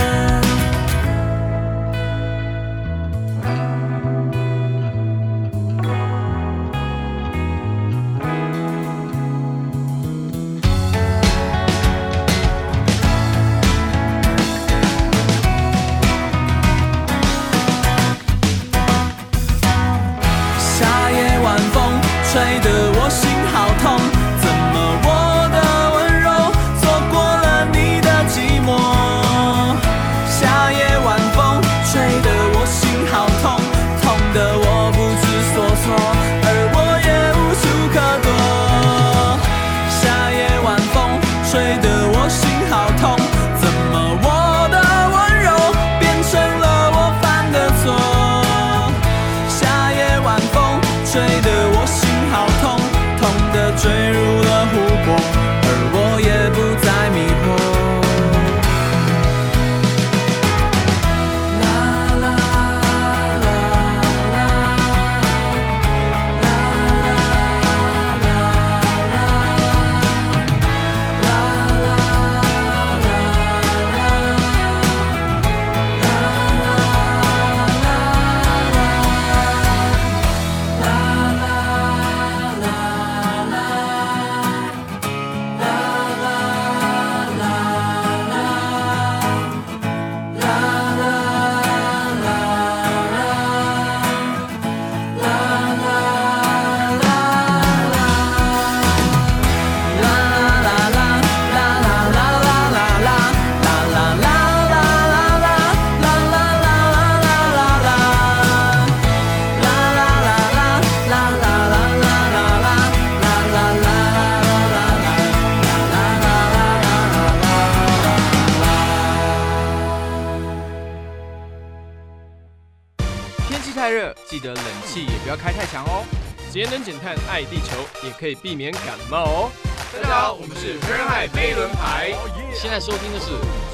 [128.30, 129.52] 以避免感冒哦。
[129.92, 132.14] 大家好，我们是热海飞轮海，
[132.54, 133.26] 现在收听的是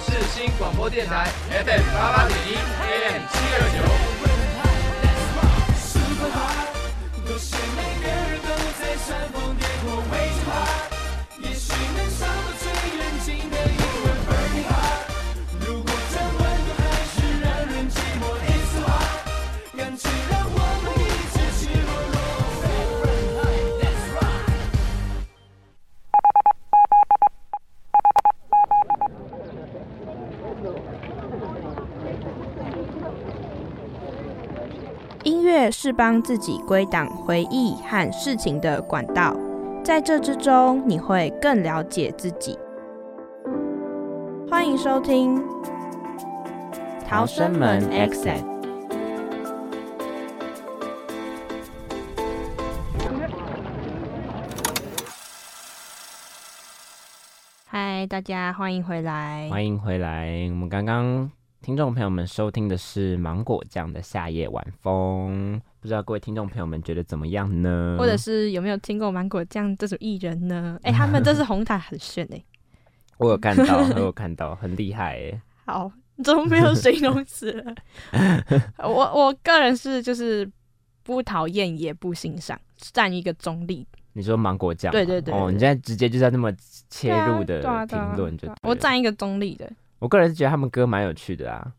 [0.05, 3.77] 世新广播电台 FM 八八点一 AM 七二九。
[7.27, 7.35] 如
[35.85, 39.35] 是帮自己归档回忆和事情的管道，
[39.83, 42.57] 在这之中，你会更了解自己。
[44.49, 45.37] 欢迎收听
[47.07, 48.41] 《逃生门 Exit》。
[57.67, 59.47] 嗨，大家欢迎回来。
[59.51, 60.47] 欢迎回来。
[60.49, 61.29] 我们刚刚
[61.61, 67.95] 听众朋友们收听的是芒果酱的《夏夜晚风》，不知道各位听众朋友们觉得怎么样呢？
[67.99, 70.79] 或者是有没有听过芒果酱这种艺人呢？
[70.81, 72.43] 哎、他们这是红毯很炫哎、
[73.19, 75.41] 我有看到，我有看到，很厉害哎。
[75.67, 75.91] 好，
[76.23, 77.75] 怎么没有形容词了？
[78.81, 80.49] 我我个人是就是
[81.03, 83.85] 不讨厌也不欣赏，占一个中立。
[84.13, 84.93] 你说芒果酱吗？
[84.93, 86.51] 对对对哦，你现在直接就是要那么
[86.89, 89.71] 切入的评论，就我占一个中立的。
[89.99, 91.71] 我个人是觉得他们歌蛮有趣的啊，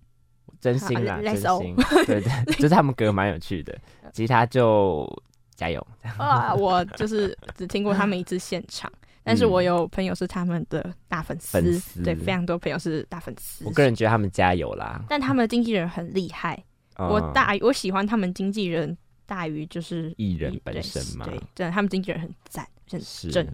[0.60, 3.76] 真心啦，真心，对对， 就是他们歌蛮有趣的，
[4.12, 5.06] 吉他就
[5.54, 5.84] 加油，
[6.18, 8.90] 啊，我就是只听过他们一次现场，
[9.24, 11.60] 但是我有朋友是他们的大粉丝，
[12.02, 13.64] 对，非常多朋友是大粉丝。
[13.64, 15.04] 我个人觉得他们加油啦。
[15.08, 16.62] 但他们的经纪人很厉害，
[16.98, 17.08] 嗯。
[17.08, 23.28] 我大我喜欢他们经纪人大于就是艺人本身嘛，对，真的他们经纪人很赞，很是。
[23.30, 23.46] 正。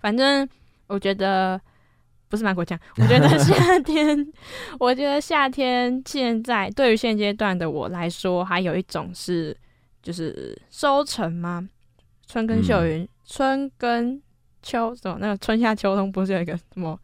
[0.00, 0.48] 反正
[0.86, 1.60] 我觉得
[2.32, 4.26] 不是芒果酱，我觉得夏天，
[4.80, 9.54] 我觉得夏天现在对于现阶段的我来说，还有一种是
[10.02, 11.68] 就是收成吗？
[12.26, 14.18] 春耕秀云，春耕
[14.62, 15.18] 秋什么？
[15.20, 16.98] 那个春夏秋冬不是有一个什么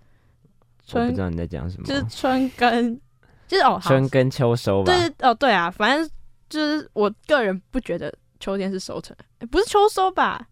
[0.86, 1.20] 春不知？
[1.20, 2.98] 道你在讲什么，就是春耕，
[3.46, 6.08] 就是哦，春耕秋收吧，对哦，对啊，反正
[6.48, 8.10] 就是我个人不觉得
[8.40, 10.48] 秋天是收成，诶不是秋收吧？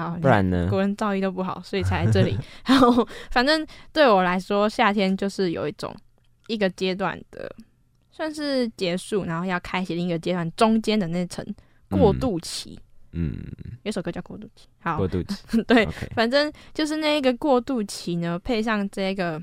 [0.00, 0.66] 好，不然呢？
[0.70, 2.38] 国人造诣都不好，所以才在这里。
[2.64, 5.94] 然后，反正对我来说，夏天就是有一种
[6.46, 7.54] 一个阶段的，
[8.10, 11.44] 算是结束，然后要开启另一个阶段中间的那层
[11.90, 12.78] 过渡期。
[13.12, 13.36] 嗯，
[13.82, 15.36] 有首歌叫《过渡期》，好过，渡期
[15.66, 15.84] 对
[16.14, 19.42] 反正就是那一个过渡期呢，配上这个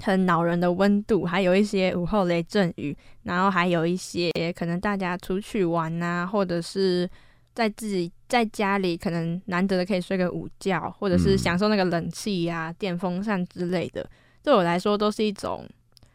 [0.00, 7.08] 很恼人的温度，还有一些午后雷阵雨，然后还有一些可能大家出去玩啊，或者是
[7.54, 11.38] 在自己在家里可能难得的可以睡个午觉，或者是嗯。
[11.38, 14.08] 享受那个冷气呀、电风扇之类的，
[14.42, 15.64] 对我来说都是一种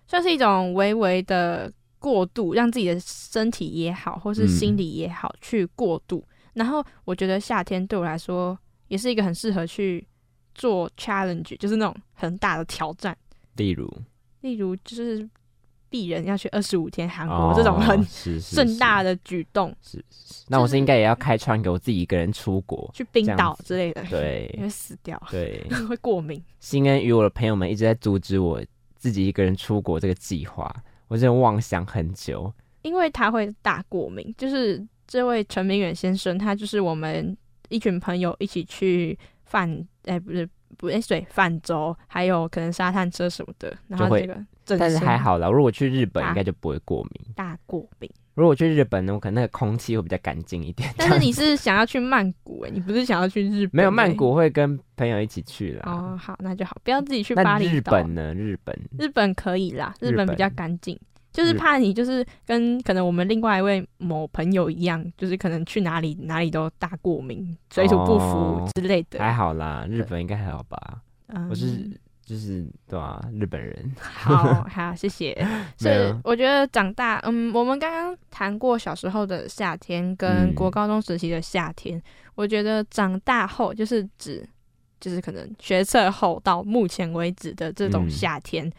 [0.08, 6.24] 算是一种微微的过度，让自己的身体也好，或是心理也好、去过度。
[6.54, 10.06] 然后我觉得夏天对我来说也是一个很适合去
[10.56, 13.16] 做 challenge，就是那种很大的挑战，
[13.56, 13.90] 例如？
[14.42, 15.30] 例如就是
[15.90, 20.46] 鄙人要去二十五天韩国、这种很盛大的，举动，是是。
[20.48, 26.44] 那我是应该也要开创给我自己一个人出国，去冰岛之类的，因对为死掉，对，会过敏。
[26.60, 28.62] 新恩与我的朋友们一直在阻止我
[28.96, 30.74] 自己一个人出国这个计划，
[31.08, 32.54] 我真的妄想很久。
[32.82, 37.36] 因为他会大过敏，就是这位陈明远先生，他就是我们
[37.68, 40.48] 一群朋友一起去泛，哎、不是
[40.78, 44.46] 不哎对泛舟，还有可能沙滩车什么的，然后这个整
[44.78, 47.34] 但是还好啦，如果去日本应该就不会过敏。
[47.36, 48.10] 大过敏。
[48.36, 50.90] 如果去日本呢，我可能那个空气会比较干净一点。
[50.96, 55.84] 但是你是想要去曼谷哎、你不是想要去日本、没有曼谷会跟朋友一起去啦。
[55.86, 57.72] 哦，好，那就好，不要自己去巴黎岛。
[57.74, 58.34] 日本呢？
[58.34, 60.98] 日本日本可以啦，日日本比较干净，
[61.34, 69.20] 就是怕你就是跟可能我们另外一位某朋友一样，就是可能去哪里哪里都大过敏、水土不服哦之类的。
[69.20, 71.02] 还好啦，日本应该还好吧？
[71.28, 71.92] 嗯我是
[72.30, 73.92] 就是对啊，日本人。
[74.00, 75.36] 好 好，谢谢。
[75.78, 80.54] 所以我觉得长大，嗯，我们刚刚谈过小时候的夏天跟嗯。
[80.54, 82.00] 国高中时期的夏天，
[82.36, 84.48] 我觉得长大后就是指
[85.00, 88.10] 就是可能学测后到目前为止的这种嗯。
[88.12, 88.72] 夏天，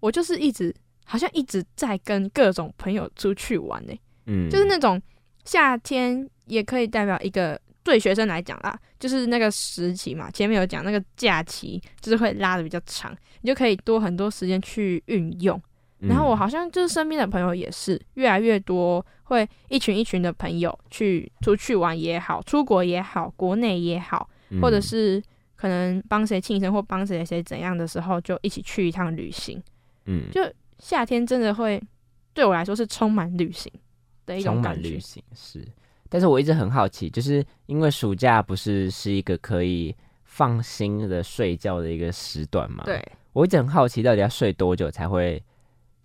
[0.00, 0.74] 我就是一直
[1.06, 3.94] 好像一直在跟各种朋友出去玩呢、
[4.26, 5.00] 嗯，就是那种
[5.46, 7.58] 夏天也可以代表一个
[7.88, 15.60] 对学生来讲啦，就是那个时期嘛，前面有讲那个假期就是会拉的比较长，你就可以多很多时间去运用。
[16.00, 25.20] 嗯然后我好像就是身边的朋友也是越来越多，会一群一群的朋友去出去玩也好，出国也好，国内也好，嗯或者是
[25.56, 29.60] 可能帮谁庆生或帮谁谁怎样的时候，就一起去一趟旅行。
[30.04, 30.40] 嗯就
[30.78, 31.82] 夏天真的会
[32.32, 33.72] 对我来说是充满旅行
[34.24, 35.00] 的一种感觉
[35.34, 35.66] 是，
[36.08, 39.94] 但是我一直很好奇，就是因为暑假不是是一个可以
[40.24, 43.02] 放心的睡觉的一个时段嘛？，对，
[43.32, 45.42] 我一直很好奇，到底要睡多久才会，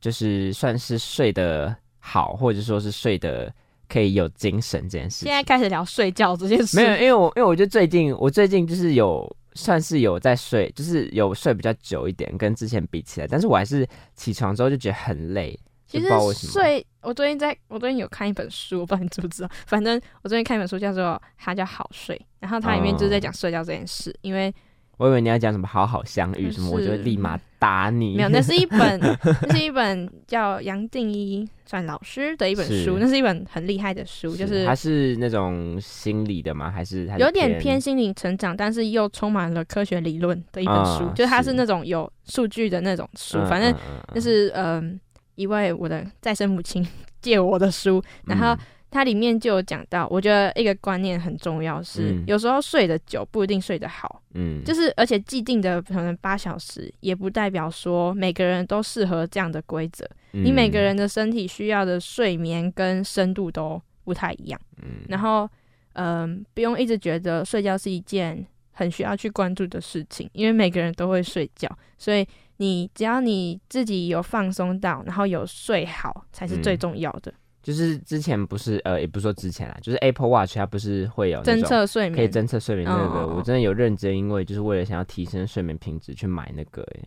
[0.01, 3.53] 就是算是睡得好，或者说是睡得
[3.87, 5.27] 可以有精神这件事情。
[5.27, 15.57] 现在开始聊睡觉这件事，没有，因为我因为我觉得最近我最近就是有算是有在睡，就是有睡比较久一点，跟之前比起来，但是我还是起床之后就觉得很累。
[15.93, 16.07] 其实
[16.47, 24.53] 睡，我最近在我最近有看一本书，我不知道你知不知道，反正我最近看一本书叫做它叫好睡，然后它里面就是在讲睡觉这件事，因为
[24.97, 28.15] 我以为你要讲什么好好相遇什么，我就会立马打你。
[28.15, 28.99] 没有，那是一本，
[29.47, 36.71] 那是一本叫杨定一算老师的一本是书，那是一本很厉害的书，就是它是那种心理的吗？
[36.71, 43.75] 还是它是有点偏心理成长，但是又充满了科学理论的一本书，啊就是它是是那种有数据的那种书，嗯反正
[44.13, 44.99] 就是嗯、
[45.35, 46.85] 一位我的再生母亲
[47.21, 48.59] 借我的书，然后嗯。
[48.93, 52.23] 它里面就有讲到，我觉得一个观念很重要是，嗯。
[52.27, 60.07] 有时候睡得久不一定睡得好，嗯，就是而且既定的可能八小时，也不代表说每个人都适合这样的规则。
[60.33, 65.01] 你每个嗯人的身体需要的睡眠跟深度都不太一样，嗯。
[65.07, 65.49] 然后
[65.93, 71.67] 嗯、不用一直觉得睡觉是一件很需要去关注的事情，因为每个人都会睡觉，
[71.97, 72.23] 所以
[72.63, 77.33] 你只要你自己有放松到，然后有睡好，才是最嗯重要的。
[77.61, 87.01] 就是之前不是呃，也不是说之前啦，就是 Apple Watch 它不是会有侦测睡眠可以侦测睡眠那个，嗯我真的有认真，因为就是为了想要提升睡眠品质去买那个哎。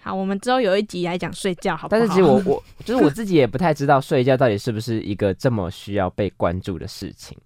[0.00, 2.00] 好，我们之后有一集来讲睡觉，好不好？
[2.00, 7.38] 但是其实我我 就是我自己也不太知道睡觉到底是不是一个这么需要被关注的事情，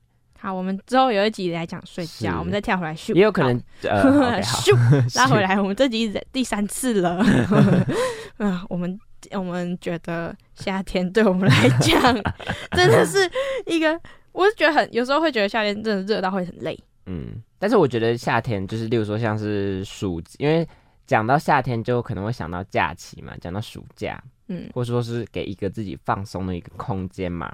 [0.46, 7.16] 好，我们之后有一集来讲睡觉，我们再跳回来咻，也有可能咻拉回来，我们这集第三次了。
[8.38, 8.96] 啊，我们
[9.32, 12.00] 我们觉得夏天对我们来讲
[12.76, 13.28] 真的是
[13.66, 16.78] 一个，我是觉得很有时候会觉得夏天真的热到会很累。
[17.06, 20.64] 嗯，但是我觉得夏天就是，例如说像是暑，因为
[21.08, 27.52] 讲到夏天就可能会想到假期嘛，讲到暑假，嗯或者说是给一个自己放松的一个空间嘛。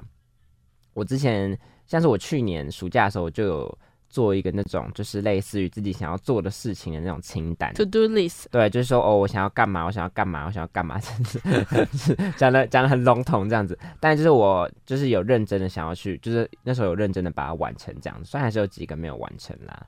[0.93, 1.57] 我之前
[1.93, 3.77] 像是我去年暑假的时候，我就有
[4.09, 7.71] 做一个那种就是类似于自己想要做的事情的那种清单。
[7.75, 13.77] ，to do list，对，就是说哦，我想要干嘛，我想要干嘛，我想要干嘛，这样子，讲的讲的很笼统这样子。
[13.99, 19.85] 但就是我就是有认真的想要去，就是那时候有认真的把它完成这样子，虽然还是有几个没有完成啦。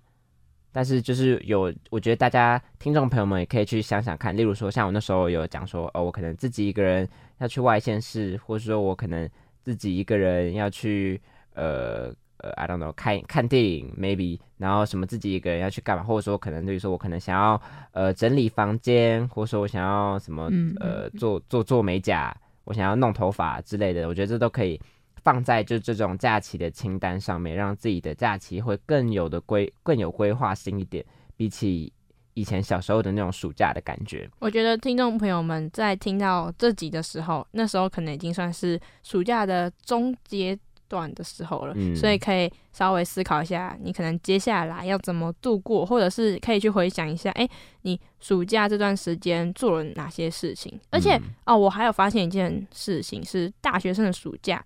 [0.72, 7.08] 但是就是有，我觉得大家听众朋友们也可以去想想看，例如说像我那时候有讲说，哦，我可能自己一个人
[7.40, 9.28] 要去外县市，或者说我可能
[9.64, 11.20] 自己一个人要去
[11.56, 17.60] 呃呃，I don't know，看看电影 maybe，然后什么自己一个人要去干嘛，或者说可能，就是说我可能想要
[17.92, 22.36] 呃整理房间，或者说我想要什么嗯呃做做做美甲，
[22.66, 24.80] 我想要弄头发之类的，我觉得这都可以
[25.24, 31.04] 放在就这种假期的清单上面，让自己的假期会更有的规更有规划性一点，
[31.38, 31.92] 比起
[32.34, 34.30] 以前小时候的那种暑假的感觉。
[34.40, 40.58] 我觉得听众朋友们在听到这集的时候，那时候可能已经算是暑假的中阶
[40.88, 47.48] 段的时候了，嗯所以可以稍微思考一下，你可能接下来要怎么度过，或者是可以去回想一下，哎、
[47.82, 50.80] 你暑假这段时间做了哪些事情。
[50.90, 54.64] 而且、嗯哦，我还有发现一件事情是，大学生的暑假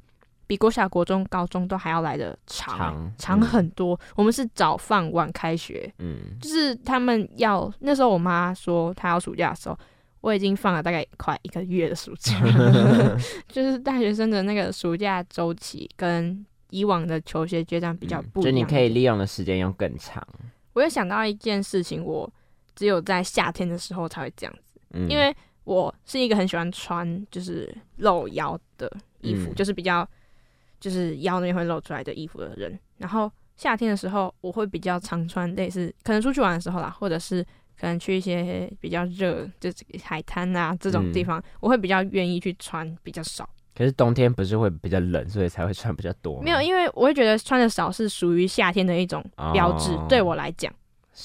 [0.48, 4.00] 比国小、国中、高中都还要来的长长很多。
[4.16, 9.78] 我们是早放晚开学，嗯就是他们要那时候我妈说她要暑假的时候，
[10.22, 12.40] 我已经放了大概快一个月的暑假，
[13.48, 18.52] 就是大学生的那个暑假周期跟以往的求学阶段比较不一样。
[18.52, 20.26] 就你可以利用的时间用更长，
[20.74, 22.32] 我又想到一件事情，我
[22.76, 28.92] 只有在夏天的时候才会这样子，嗯，因为我是一个很喜欢穿就是露腰的
[29.22, 30.08] 衣服，嗯就是比较
[30.80, 32.78] 就是腰那边会露出来的衣服的人。
[32.98, 37.46] 然后夏天的时候，我会比较常穿类似可能出去玩的时候啦，或者是
[37.80, 43.48] 可能去一些比较热，就是海滩啊这种地嗯方，我会比较愿意去穿比较少。
[43.76, 46.42] 可是冬天不是会比较冷，所以才会穿比较多？
[46.42, 49.24] 没有，因为我会觉得穿的少是属于夏天的一种
[49.54, 50.74] 标志，哦对我来讲。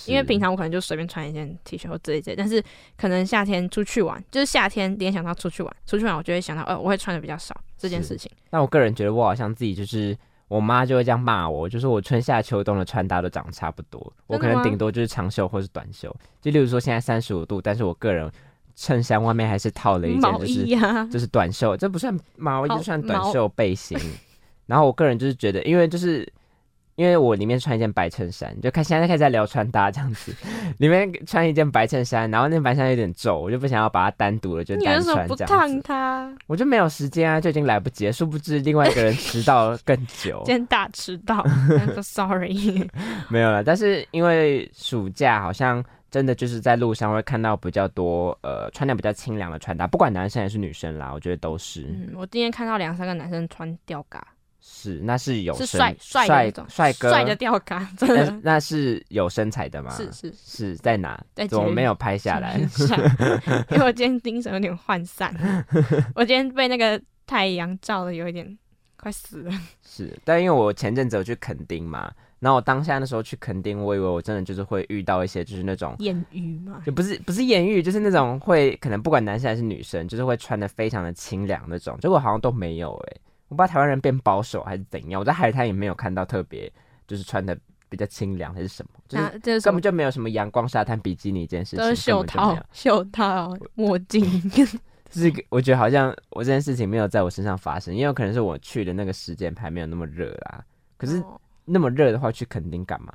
[0.07, 2.61] 因为平常我可能就随便穿一件 T 恤或之类之类，但是
[2.97, 8.29] 可能夏天出去玩，就是夏天联想到出去玩，出去玩我就会想到，呃，我会穿的比较少这件事情。
[8.51, 10.17] 但我个人觉得我好像自己就是，
[10.55, 16.15] 我妈就会这样骂我，就是我春夏秋冬的穿搭都长得差不多，我可能顶多就是长袖或是短袖。
[16.41, 18.31] 就例如说现在三十五度，但是我个人
[18.77, 23.99] 衬衫外面还是套了一件毛就是衣啊，就是短袖，这不算毛衣，就算短袖背心。
[24.67, 26.33] 然后我个人就是觉得，因为就是
[26.97, 30.35] 因为我里面穿一件白衬衫，就看现在开始在聊穿搭这样子，
[30.79, 36.35] 里面穿一件白衬衫，然后那件白衬衫有点皱，我就不想要把它单独的就你单为什么不穿这样烫子，它？
[36.47, 41.45] 我就没有时间啊，就已经来不及了，殊不知另外一个人迟到了更久 今，天大迟到
[42.03, 42.89] sorry。
[43.29, 43.65] 没有了。
[43.65, 45.85] 但是因为暑假好像。
[46.11, 51.89] 真的就是在路上会看到比较多，呃，穿的比较清凉的穿搭，不管男生还是女生啦，我觉得都是。
[51.89, 54.25] 嗯，我今天看到两三个男生穿吊嘎，
[54.67, 59.91] 是，那是有是帅帅的帅帅哥帅的吊嘎，真那的那是有身材的吗？
[59.95, 61.23] 是是是在哪？
[61.35, 62.59] 在怎么没有拍下来？
[63.71, 65.35] 因为我今天精神有点涣散，
[66.17, 68.59] 我今天被那个太阳照的有一点
[68.97, 69.53] 快死了。
[69.85, 75.95] 是，但因为我前阵子有去垦丁嘛，然后我当下那时候去垦丁，我以为我真的就是会遇到一些就是那种。
[75.99, 83.17] 艳遇嘛，就不是不是艳遇，就是那种会可能不管男生还是女生，就是会穿的非常的清凉那种，结果好像都没有哎、
[83.49, 86.73] 我不知道台湾人变保守还是怎样，我在海滩也没有看到特别
[87.07, 87.57] 就是穿的
[87.89, 89.83] 比较清凉还是什么，就是根本？
[89.83, 94.23] 就没有什么阳光沙滩比基尼这件事情，都是袖套袖套、墨镜。
[95.11, 100.65] 就是我觉得好像我这件事情没有在我身上发生，因为有可能是我去的那个时间还没有那么热啦。
[100.97, 103.13] 可是哦那么热的话，去垦丁干嘛？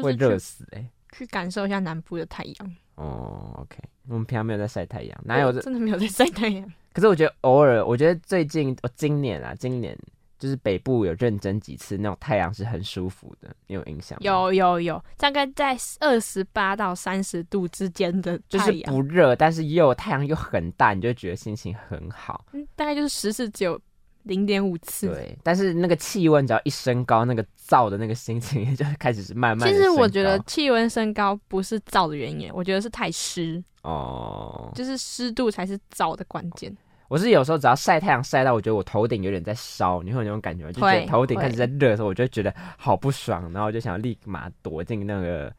[0.00, 2.76] 会热就是热死哎、去感受一下南部的太阳。
[2.94, 3.76] 哦，OK，
[4.08, 6.72] 我们平常没有在晒太阳，哪有真的没有在晒太阳？
[6.92, 9.96] 可是我觉得偶尔，我觉得最近，我、今年啊，今年
[10.38, 22.44] 就是北部有认真几次，那种太阳是很舒服的，你有印象吗？，有有有，大概在二十八到三十度之间的就是不热，但是又太阳又很大，你就会觉得心情很好。
[22.52, 23.80] 嗯大概就是十次只有
[24.24, 25.08] 零点五次。
[25.08, 29.76] 对，但是那个气温只要一升高，那个燥的那个心情就开始是慢慢其。
[29.76, 36.74] 实我觉得气温升高不是燥的原因，我觉得是太湿，哦，就是湿度才是燥的关键。
[37.08, 40.72] 我是有时候只要晒太阳晒到，我觉得我头顶有点在烧，你会有那种感觉吗？
[40.72, 45.52] 就觉得会头顶开始在热的时候，我就觉得好不爽，然后我就想立马躲进那个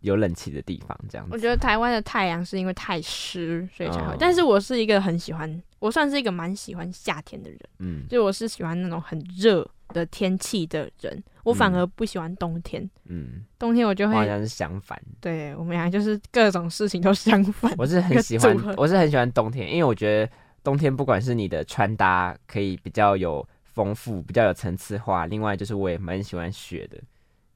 [0.00, 1.32] 有冷气的地方，这样子。
[1.32, 4.12] 我觉得台湾的太阳是因为太湿，所以才会。
[4.12, 12.88] 哦但是我是一个很喜欢，我算是一个蛮喜欢夏天的人，嗯就我是喜欢那种很热的天气的人，我反嗯而不喜欢冬天。
[13.06, 17.72] 嗯，冬天我就会，我好像是相反，对我们俩就是各种事情都相反。
[17.76, 20.32] 我是很喜欢，我是很喜欢冬天，因为我觉得
[20.62, 26.98] 冬天不管是你的穿搭可以比较有丰富，比较有层次化，另外就是我也蛮喜欢雪的，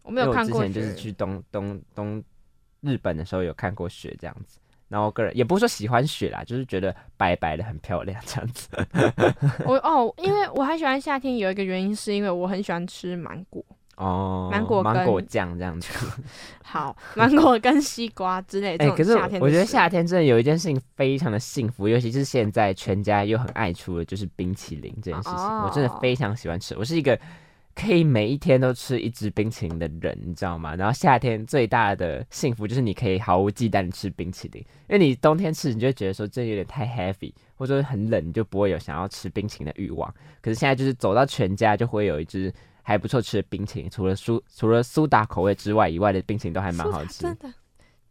[0.03, 2.23] 我没有看过之前就是去东东东
[2.83, 4.59] 日本的时候有看过雪这样子。
[4.89, 8.69] 然后我个人也不是说喜欢雪啦，就是觉得白白的很漂亮这样子。
[9.65, 13.65] 我哦，因为我还喜欢夏天，有一个原因是因为我很喜欢吃芒果。
[13.97, 15.89] 哦，芒果芒果酱这样子。
[16.63, 26.77] 好，芒果跟西瓜之类的可是我觉得夏天真的有一件事情非常的幸福，尤其是现在全家又很爱出的就是冰淇淋这件事情，我真的哦非常喜欢吃。
[26.77, 27.19] 我是一个
[27.75, 30.75] 可以每一天都吃一支冰淇淋的人，你知道吗？
[30.77, 40.13] 然后夏天最大的幸福就是你可以毫无忌惮的吃冰淇淋，因为你冬天吃你就会觉得说这有点太 heavy，或者说很冷，你就不会有想要吃冰淇淋的欲望。
[40.41, 42.53] 可是现在就是走到全家就会有一支。
[42.85, 47.23] 还不错吃的冰淇淋，除了苏除了苏打口味之外，以外的冰淇淋都还蛮好吃。
[47.23, 47.49] 真的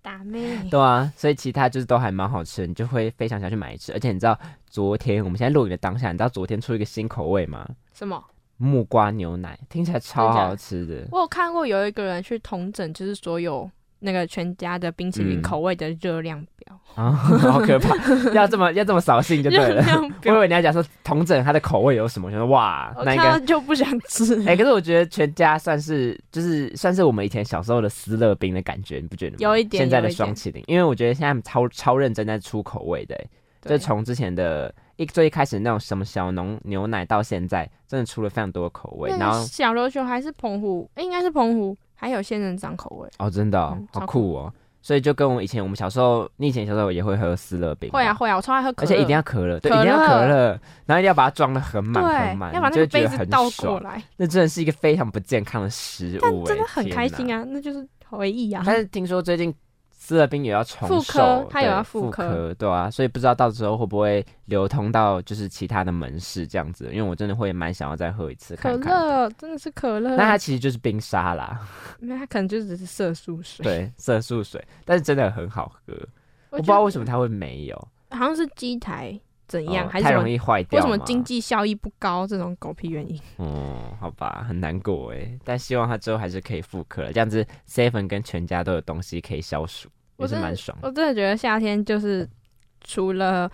[0.02, 0.40] 打妹。
[0.70, 3.92] 对啊，所以其他就是都还蛮好吃的，你就会非常想去买一次。
[3.92, 4.40] 而且你知道，
[4.70, 7.68] 昨天我们现在录影的当下，你知道昨天出一个新口味吗？
[7.94, 8.24] 什么？
[8.62, 11.08] 木瓜牛奶，听起来超好吃的。
[11.12, 16.80] 我有看过有一个人去同整，就是所有那个全家的冰淇淋嗯口味的热量表。
[16.96, 17.96] 啊，好可怕！
[18.36, 19.82] 要这么要这么扫兴就对了。
[19.82, 24.42] 量我以，为你要讲说同整它的口味有什么，我想说哇，我那应该就不想吃。
[24.46, 29.38] 哎、可是我觉得全家算是就是算是我们以前小时候的思乐冰的感觉，你不觉得吗？
[29.40, 33.30] 有一点现在的双麒麟，因为我觉得现在超超认真在出口味的、欸，
[33.62, 39.10] 就对从之前的一最一开始那种什么小农牛奶到现在，真的出了非常多的口味。
[39.12, 43.10] 然后小琉球还是澎湖，诶应该是澎湖，还有仙人掌口味。
[43.20, 44.54] 哦，真的、哦嗯好酷哦！
[44.84, 53.84] 所以就跟我以前我们小时候，你以前小时候也会喝思乐冰吧，会啊会啊，我超爱喝可乐，而且一定要可乐，对，一定要可乐乐，然后一定要把它装的很满很，满，要把那个杯子倒过爽。
[53.84, 58.64] 来，那真的是一个非常不健康的食物、欸，真的很开心啊，那就是回忆啊。
[58.66, 59.54] 但是听说最近
[60.04, 69.08] 斯乐冰也要重复售刻，它有要复复刻对啊，所以不知道到时候会不会流通到就是其他的门市这样子，因为我真的会蛮想要再喝一次可看看的。
[69.08, 71.62] 乐真的是可乐，那它其实就是冰沙啦，
[72.00, 73.64] 那它可能就只是色素水。
[73.64, 75.94] 对，色素水，但是真的很好喝。
[76.50, 79.18] 我我不知道觉为什么它会没有，好像是机台
[79.52, 80.80] 怎样，哦还是太容易坏掉？
[80.80, 83.20] 为什么经济效益不高这种狗屁原因。
[83.36, 90.88] 哦，好吧，很难过哎，但希望它之后还是可以复刻了，这样子 seven 跟全家都有东西可以消暑，也是我真的蛮爽的。
[90.88, 92.26] 我真的觉得夏天就是
[92.82, 93.52] 除了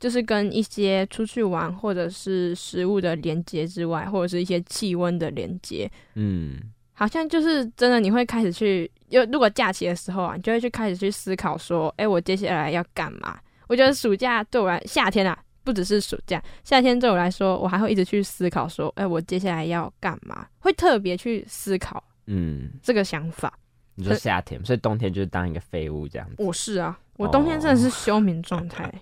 [0.00, 6.60] 就是跟一些出去玩或者是食物的连接之外，或者是一些气温的连接，嗯，
[6.92, 13.38] 好像就是真的你会开始去，又如果假期的时候啊，你就会去开始去思考说，哎、我接下来要干嘛？
[13.68, 20.46] 我觉得暑假对我来夏天啊，不只是暑假，夏天对我来说，我还会一直去思考说，哎、我接下来要干嘛？
[20.58, 23.52] 会特别去思考嗯，这个想法。
[23.94, 26.36] 你说夏天，所以冬天就是当一个废物这样子。
[26.38, 28.92] 我是啊，我冬天真的是休眠状态，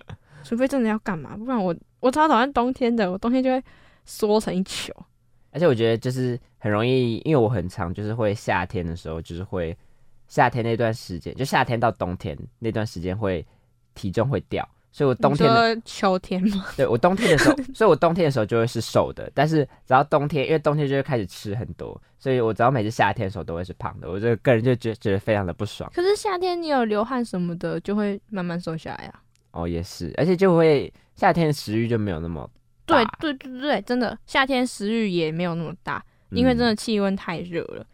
[0.43, 3.61] 除非真的要干嘛，不然我我超讨厌冬天的，我冬天就会
[4.05, 4.93] 缩成一球。
[5.51, 9.77] 而且我觉得就是很容易，因为我很常就是会夏天的时候，就是会
[10.27, 13.45] 夏天那段时间，就夏天到冬天那段时间会
[13.95, 16.65] 体重会掉，所以我冬天秋天吗？
[16.77, 25.89] 对我冬天的时候， 所以我冬天的时候就会是瘦的，但是只要冬天，因为冬天就会开始吃很多，所以我只要每次夏天的时候都会是胖的，我这个个人就觉觉得非常的不爽。
[25.95, 29.21] 可是夏天你有流汗什么的，就会慢慢瘦下来啊。
[29.51, 32.49] 哦，也是，而且就会夏天的食欲就没有那么
[32.85, 37.85] 对对对对，真的夏天食欲也没有那么大，因为真的嗯气温太热了。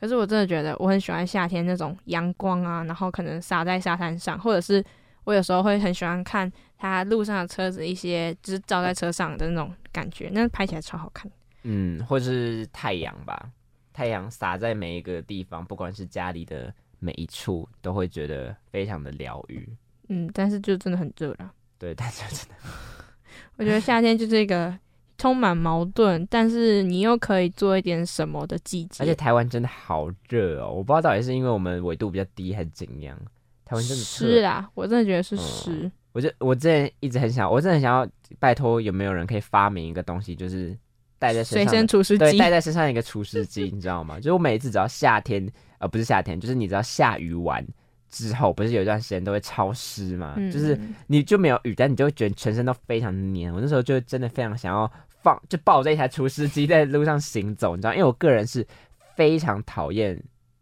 [0.00, 4.82] 可是我真的觉得我很喜欢夏天那种阳光啊，然后可能洒在沙滩上，或者是
[5.24, 11.30] 我有时候会很喜欢看他路上的车子一些就是照在车上的那种感觉，那拍起来超好看。
[11.62, 13.50] 嗯，或是太阳吧，
[13.92, 19.68] 太阳洒在每一个地方，不管是家里的每一处，都会觉得非常的疗愈。
[20.08, 21.52] 嗯，但是就真的很热了。
[21.78, 22.54] 对，但是真的，
[23.56, 24.76] 我觉得夏天就是一个
[25.18, 29.04] 充满矛盾，但是你又可以做一点什么的季节。
[29.04, 33.18] 而且台湾真的好热哦，我不知道到底是因为我们纬度比较低还是怎样，
[33.70, 34.02] 台湾真的。
[34.02, 35.92] 湿啦，我真的觉得是嗯湿。
[36.10, 38.08] 我就我之前一直很想，我真的很想要
[38.40, 40.76] 拜托有没有人可以发明一个东西，就是
[41.20, 44.16] 带在身随上随身除湿对，机，带在身上一个除湿机，你知道吗？
[44.16, 45.48] 就是我每一次只要夏天，
[45.78, 47.64] 呃，不是夏天，就是你知道下雨完
[48.08, 53.54] 之后，不是有一段时间都会超湿嘛，嗯就是你就没有雨，但你就会觉得全身都非常黏。
[53.54, 54.90] 我那时候就真的非常想要
[55.22, 58.66] 放，就抱着一台除湿机在路上行走，你知道，因为我个人是
[59.14, 60.20] 非常讨厌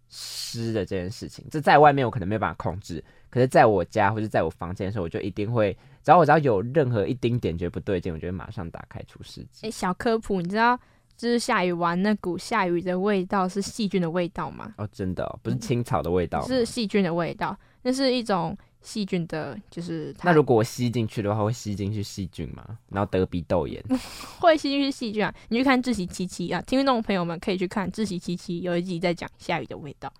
[0.09, 1.45] 湿的这件事情。
[1.51, 9.67] 这在外面我可能没有办法控制，可是在我家或者在我房间的时候，我就一定会，只要我只要有任何一丁点觉得不对劲，我就会马上打开除湿机。
[9.67, 10.79] 哎、小科普，你知道
[11.17, 14.73] 就是下雨完那股下雨的味道是细菌的味道吗？
[14.79, 18.57] 哦，真的、哦，不是青草的味道吗，是细菌的味道，那是一种
[18.89, 22.78] 细菌的，就是它那如果我吸进去的话，会吸进去细菌吗？
[22.89, 23.84] 然后得鼻窦炎？
[24.41, 25.34] 会吸进去细菌啊。
[25.49, 30.11] 你去看《自习七七》啊，听众朋友们可以去看《自习七七》，有一集在讲下雨的味道，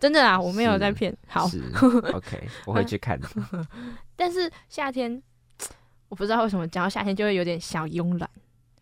[0.00, 1.16] 真的啊，我没有在骗。
[1.28, 1.62] 好，是
[2.12, 3.28] OK，我会去看的。
[4.16, 5.22] 但是夏天，
[6.10, 8.28] 我不知道为什么讲到夏天就会有点小慵懒，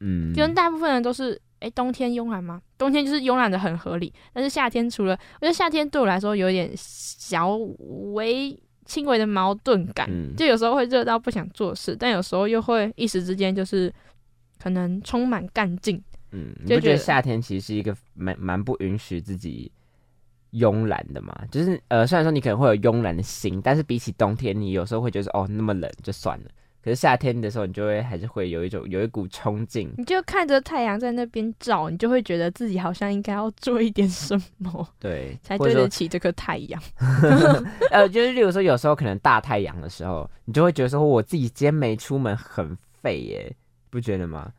[0.00, 1.38] 嗯，因为大部分人都是。
[1.60, 2.60] 哎，冬天慵懒吗？
[2.76, 7.56] 冬天就是慵懒的很合理，但是夏天除了，我觉得夏天对我来说有点小
[8.12, 8.54] 微
[8.84, 13.92] 轻微的矛盾感，嗯就有时候会热到不想做事，但有时候又会一时之间就是
[14.62, 16.02] 可能充满干劲。
[16.32, 19.70] 嗯，你就觉得夏天其实是一个蛮蛮不允许自己
[20.52, 21.34] 慵懒的嘛？
[21.50, 26.50] 就是呃，虽然说你可能会有慵懒的心，但是比起冬天，你有时候会觉得哦那么冷就算了。
[26.84, 29.90] 可是夏天的时候，你就会还是会有一种有一股冲劲。
[29.96, 36.82] 你就看着太阳在那边照，你就会觉得自己好像应该要做一点什么，对，才对得起这颗太阳。
[37.90, 43.56] 呃，就是例如说有时候可能大太阳的时候，你就会觉得说我自己今天没出门很废耶，
[43.88, 44.52] 不觉得吗？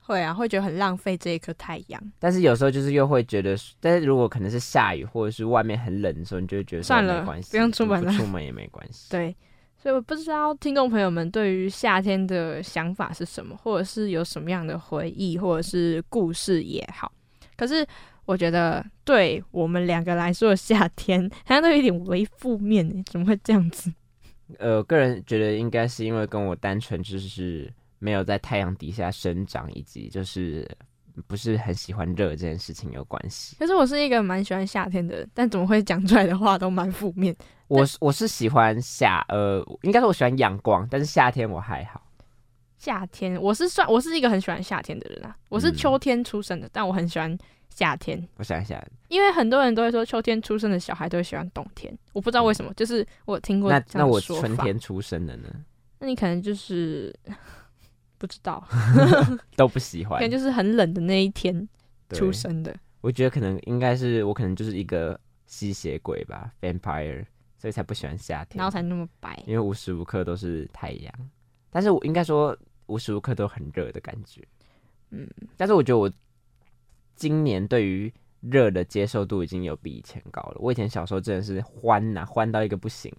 [0.00, 2.12] 会啊，会觉得很浪费这一颗太阳。
[2.18, 9.10] 但是有时候就是又会觉得，但是如果可能是下雨或者是外面很冷的时候，你就会觉得算了没关系，不用出门了不出门也没关系。
[9.10, 9.36] 对，
[9.80, 17.12] 所以我不知道听众朋友们对于夏天的想法是什么，或者是有什么样的回忆，或者是故事也好。
[17.56, 17.86] 可是
[18.24, 23.92] 我觉得对我们两个来说夏天，好像都有一点微负面，怎么会这样子？
[24.58, 30.68] 呃，个人觉得应该是因为跟我单纯就是没有在太阳底下生长，以及就是
[31.26, 33.56] 不是很喜欢热这件事情有关系。
[33.58, 37.34] 可是我是一个蛮喜欢夏天的人，但怎么会讲出来的话都蛮负面？
[37.66, 42.02] 我是我是喜欢夏，呃，应该说我喜欢阳光，但是夏天我还好。
[42.78, 47.36] 夏天，我是算我是一个很喜欢夏天的人啊，我是嗯秋天出生的，但我很喜欢
[47.68, 55.48] 夏天，我想一下，因为很多人都会说秋天出生的小孩都会喜欢冬天，我不知道为什么，就是我听过那那我春天出生的呢，
[55.98, 57.12] 那你可能就是
[58.18, 58.66] 不知道，
[59.56, 60.30] 都不喜欢可能。
[60.30, 61.68] 就是很冷的那一天
[62.10, 67.24] 出生的，我觉得可能应该是我可能就是一个吸血鬼吧，vampire，
[67.56, 68.58] 所以才不喜欢夏天。
[68.58, 69.42] 然后才那么白。
[69.46, 71.12] 因为无时无刻都是太阳，
[71.70, 72.56] 但是我应该说
[72.86, 74.42] 无时无刻都很热的感觉。
[75.10, 76.10] 嗯，但是我觉得我
[77.14, 80.56] 今年对于热的接受度已经有比以前高了。
[80.60, 83.12] 我以前小时候真的是欢呐、欢到一个不行，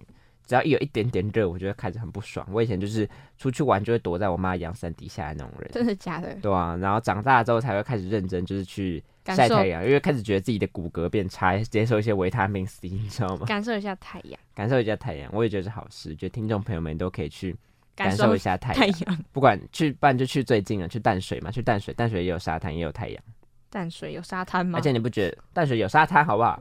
[0.50, 2.43] 只要一有一点点热，我就会开始很不爽。
[2.52, 5.70] 我以前就是出去玩就会躲在我妈阳伞底下的那种人。
[5.72, 6.34] 真的假的？
[6.41, 13.45] 对啊，然后长大之后才会开始认真，就是去晒太阳，因为开始觉得自己的骨骼变差，接受一些维他命 C，你知道吗？
[13.45, 16.16] 感受一下太阳，感受一下太阳，我也觉得是好事。
[16.16, 17.56] 觉得听众朋友们都可以去
[17.95, 19.20] 感感受一下太阳，太阳。
[19.32, 23.24] 不管去，不然就去最近了，去淡水嘛，去淡水，淡水也有沙滩，也有太阳，
[23.70, 24.80] 淡水有沙滩吗？
[24.80, 26.60] 而且你不觉得淡水有沙滩好不好？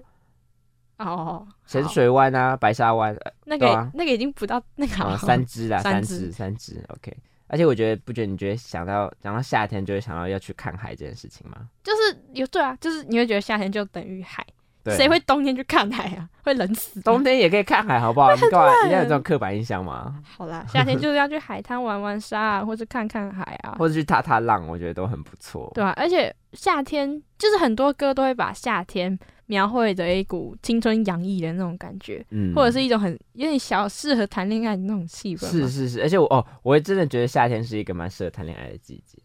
[0.98, 7.16] 哦，浅水湾啊，白沙湾，呃那个、啊那个已经不到那个好啊，三只啦， 三三只只，三只，OK。
[7.50, 11.56] 而且我觉得，不觉得你觉得想到讲到夏天，就会想到要去看海这件事情吗？
[11.82, 14.44] 就是有对啊，就是你会觉得夏天就等于海，
[14.84, 16.28] 对谁会冬天去看海啊？
[16.42, 17.00] 会冷死。
[17.00, 18.34] 冬天也可以看海，好不好？
[18.34, 20.22] 你干嘛一定要有这种刻板印象吗？
[20.36, 25.70] 好啦，夏天 就是要去海滩玩玩沙啊，或者看看海啊，或者去踏踏浪，我觉得都很不错。
[25.74, 29.18] 对啊，而且夏天就是很多歌都会把夏天
[29.48, 35.46] 描绘的一股青春洋溢的那种感觉，嗯或者是一种很有点小适合谈恋爱的那种气氛。
[35.50, 39.18] 是是是，而且我哦，我也真的觉得夏天是一个蛮适合谈恋爱的季节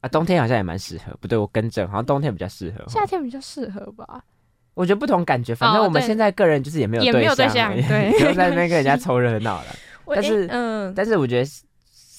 [0.00, 0.08] 啊。
[0.08, 2.84] 冬天好像也蛮适合，不对，我更正，好像冬天比较适合。
[2.88, 4.22] 夏天比较适合吧？
[4.74, 9.66] 我觉得不同感觉，反正我们现在个人就是也没有也没有对象对 不用在那边跟人家凑热闹了。
[10.12, 11.48] 但是嗯，但是我觉得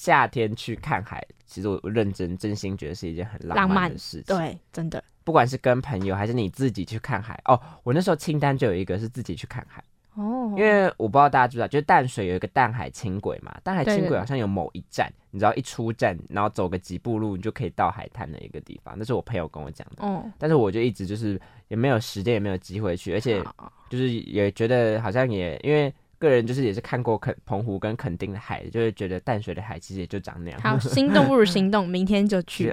[0.01, 7.39] 夏天去看海，其实我我认真真心觉得是一件很浪浪漫漫的事情。，对，真的不管是跟朋友还是你自己去看海。
[7.45, 9.83] 哦，我那时候清单就有一个是自己去看海，
[10.15, 18.95] 哦，因为我不知道大家知不知道，就是淡水有一个淡海轻轨嘛，淡海轻轨好像有某一站，你知道一出站，然后走个几步路，你就可以到海滩的一个地方。
[18.97, 23.39] 那是我朋友跟我讲的，嗯，但是我就一直就是也没有时间，也没有机会去，而且
[23.87, 30.61] 就是也觉得好像也因为个人就是也是看过垦澎湖跟垦丁的海，就是觉得淡水的海其实也就长那样。
[30.61, 32.71] 好，心动不如行动， 明天就去，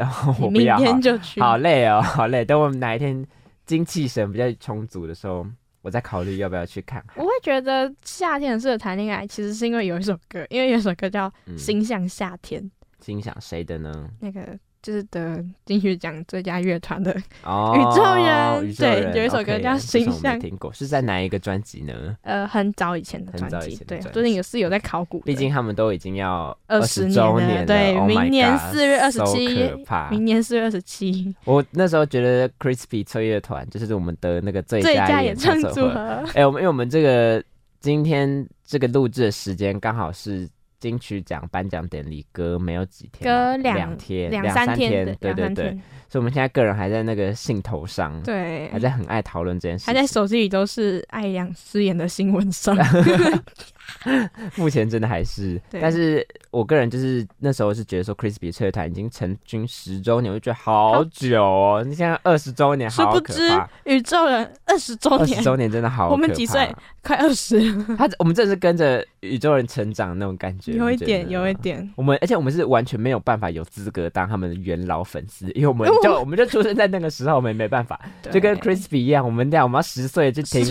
[0.53, 1.41] 明天就去。
[1.41, 2.45] 好累哦， 好累。
[2.45, 3.25] 等我们哪一天
[3.65, 5.47] 精气神比较充足的时候，
[5.81, 7.25] 我再考虑要不要去看海我。
[7.25, 12.63] 会觉得夏天很适合谈恋爱，其实是因为有一首歌，因为有一首歌叫《嗯心向夏天》，
[13.05, 14.09] 心想谁的呢？
[14.21, 17.15] 那个就是得金曲奖最佳乐团的，
[17.45, 22.17] 哦， 宇宙人对有一首歌叫形象听过，是在哪一个专辑呢？
[22.23, 30.11] 呃，很早以前的专辑，对，最近辑也是有在考古，毕竟他们都已经要20十周年了，对 Oh 明年 God，4 月 so 27。
[30.11, 35.89] 明年四月二十七我那时候觉得 Crispy 吹乐团就是我们得那个最最佳演演唱组组。
[35.89, 37.43] 合，哎、我们因为我们这个
[37.81, 40.49] 今天这个录制的时间刚好是
[40.79, 45.71] 金曲奖颁奖典礼隔没有几天嘛，隔两两天两三天的对对对，
[46.09, 52.77] 所以我们现在个人还在那个兴头上，对，还在很爱讨论这件事，还在手机里都是爱良思妍的新闻上，
[54.57, 61.85] 目前真的还是，但是我个人就是那时候是觉得说，Crispy 翠乐团已经成军十周年，我就觉得好久哦。
[61.87, 63.43] 你现在二十周年，好殊不知！
[63.85, 66.67] 宇宙人二十周年二十，周年真的好我们几岁
[67.03, 67.61] 快二十，
[67.97, 71.55] 他我们真的是跟着宇宙人成长那种感觉，有一点，有一。
[71.59, 80.65] 点，我们而且我们是完全没有办法有资格当他们的元老粉丝，因为我们 就我们就出生在那个时候，我们也没办法， 就跟对 Crispy 一样，我们这样我们要十岁就听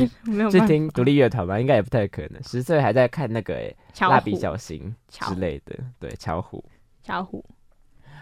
[0.49, 2.41] 去听独立乐团吧，应该也不太可能。
[2.41, 6.63] 十岁还在看那个蜡笔小新之类的，对，巧虎。
[7.03, 7.43] 巧虎，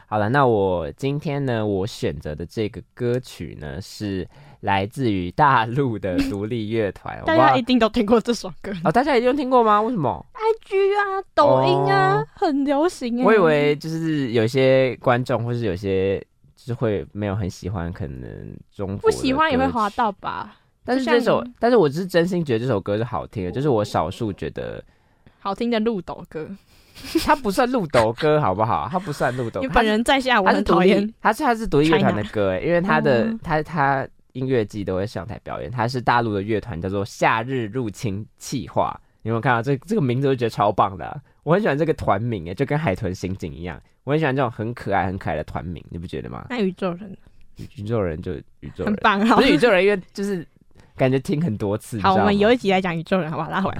[0.08, 4.28] 好了，那我今天呢，我选择的这个歌曲呢，是
[4.60, 7.20] 来自于大陆的独立乐团。
[7.26, 9.82] 大家一定都听过这首歌哦，大家一定有听过吗？
[9.82, 13.26] 为什么？，IG 啊，抖音啊哦，很流行哎。
[13.26, 16.20] 我以为就是有些观众或是有些
[16.56, 19.90] 就是会没有很喜欢，可能中国不喜欢也会滑。
[19.90, 24.82] 到吧，但是这首，但是我是真心觉得这首歌是好听的，就是我少数觉得
[25.40, 26.48] 好听的鹿斗歌。
[27.26, 28.88] 它不算路斗歌，好不好？
[28.90, 38.98] 它不算路斗，你本人在下，我很讨厌。，它是它是独立乐团的歌，因为它的哦它它音乐季都会上台表演，它是大陆的乐团，叫做夏日入侵计划。
[39.24, 40.30] 你有没有看到这这个名字？
[40.30, 46.46] 我觉得超棒的啊、我很喜欢这个团名，哎，就跟海豚刑警一样，我很喜欢这种很可爱很可爱的团名，你不觉得吗？
[46.50, 47.18] 那宇宙人
[47.58, 50.48] 宇宇宙人就宇宙人，很棒，好不是宇宙人，因为就是
[50.96, 52.00] 感觉听很多次。
[52.02, 53.50] 好，我们有有一集来讲宇宙人，好不好？
[53.50, 53.78] 拉回来，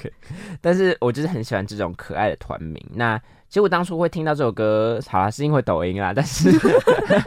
[0.60, 2.82] 但是我就是很喜欢这种可爱的团名。
[2.92, 6.50] 那其实我当初会听到这首歌，好啦，是因为抖音啦，但是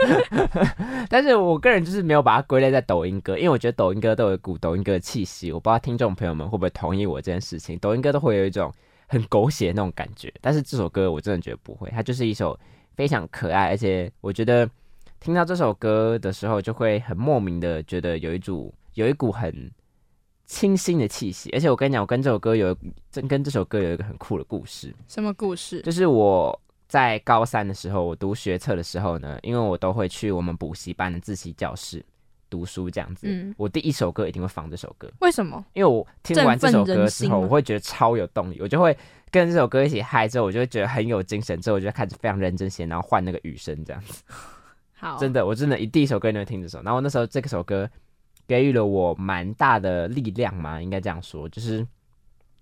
[1.10, 5.52] 但是我个人就是没有把它归类在抖音歌，因为我觉得抖音歌都有一股抖音歌的气息。
[5.52, 8.74] 我不知道听众朋友们会不会同意我这件事情，抖音歌都会有一种
[9.08, 12.60] 很狗血的那种感觉，但是这首歌我真的觉得不会，它就是一首
[12.96, 14.70] 非常可爱，而且我觉得
[15.22, 19.72] 听到这首歌的时候，就会很莫名的觉得有一组有一股很
[20.46, 21.50] 清新的气息。
[21.52, 22.76] 而且我跟你讲，我跟这首歌有
[23.12, 25.82] 真跟这首歌有一个很酷的故事，什么故事？
[25.82, 32.04] 就是我在高三的时候，我读学测的时候呢，因为我都会去我们补习班的自习教室
[32.50, 33.28] 读书这样子。
[33.30, 35.64] 嗯我第一首歌一定会放这首歌，为什么？
[35.74, 38.98] 因为我听完这首歌之后，我会觉得超有动力，我就会
[39.30, 44.24] 跟这首歌一起嗨，之后我就会觉得很有精神，之后我就开始非常认真写，然后换那个雨声这样子。
[44.96, 47.88] 好，真的，我真的一第一首歌就会听这首，然后那时候这首歌
[48.48, 51.86] 给予了我蛮大的力量嘛，应该这样说，就是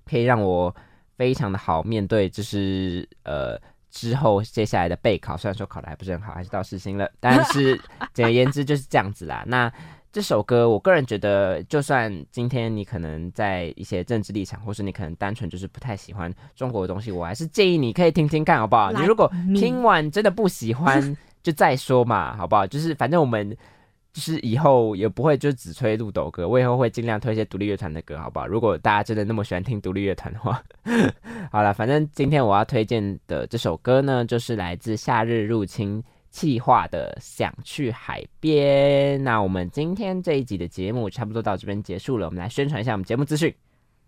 [0.05, 0.75] 可以让我
[1.15, 3.59] 非常的好面对，就是呃
[3.89, 7.79] 之后接下来的备考，虽然说考的还不是很好，还是到四星了， 但是
[8.13, 9.43] 简而言之就是这样子啦。
[9.47, 9.71] 那
[10.11, 18.93] 这首歌，我个人觉得，就算今天你可能在一些政治立场，或是你可能单纯就是不太喜欢中国的东西，我还是建议你可以听听看，好不好？
[18.93, 22.65] 你如果听完真的不喜欢，就再说嘛，好不好？
[22.65, 23.55] 就是反正我们
[24.15, 28.47] 就是以后也不会就只吹鹿斗歌，我以后会尽量推一些独立乐团的歌，好不好？
[28.47, 30.63] 如果大家真的那么喜欢听独立乐团的话，
[31.51, 36.01] 好了，反正今天我要推荐的这首歌呢，就是来自夏日入侵
[36.31, 39.19] 气化的《想去海边》。
[39.21, 43.53] 那我们今天这一集的节目差不多到这边结束了，我们来宣传一下我们节目资讯。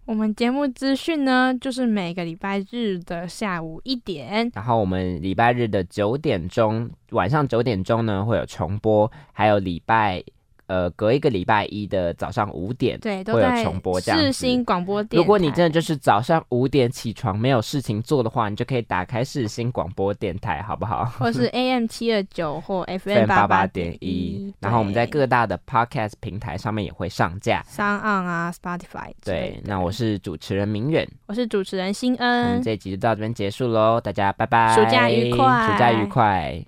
[0.07, 10.23] 我们节目资讯呢，就是每个礼拜日的下午一点，然后我们礼拜日的九点钟，晚上九点钟呢会有重播，还有礼拜。
[10.67, 14.25] 呃，隔一个礼拜一的早上五点，对，会有重播这样子。
[14.27, 21.05] 世新广播电如果你真的就是早上五点起床没有事情做的话，你就可以打开世新广播电台，好不好？
[21.17, 24.53] 或是 AM 七二九或 FM 八八点一。
[24.59, 29.11] 然后我们在各大的 Podcast 平台上面也会上架，上岸啊，Spotify。
[29.23, 32.43] 对，那我是主持人明远，我是主持人新恩。
[32.43, 36.61] 我们这一集就到这边结束喽，大家拜拜，暑假愉快，暑假愉快。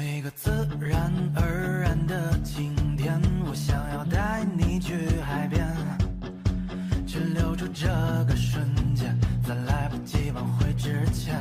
[0.00, 2.38] 一个自然而然的
[3.52, 5.68] 我想要带你去海边，
[7.06, 7.86] 去留住这
[8.26, 9.14] 个瞬间，
[9.46, 11.38] 在来不及挽回之前。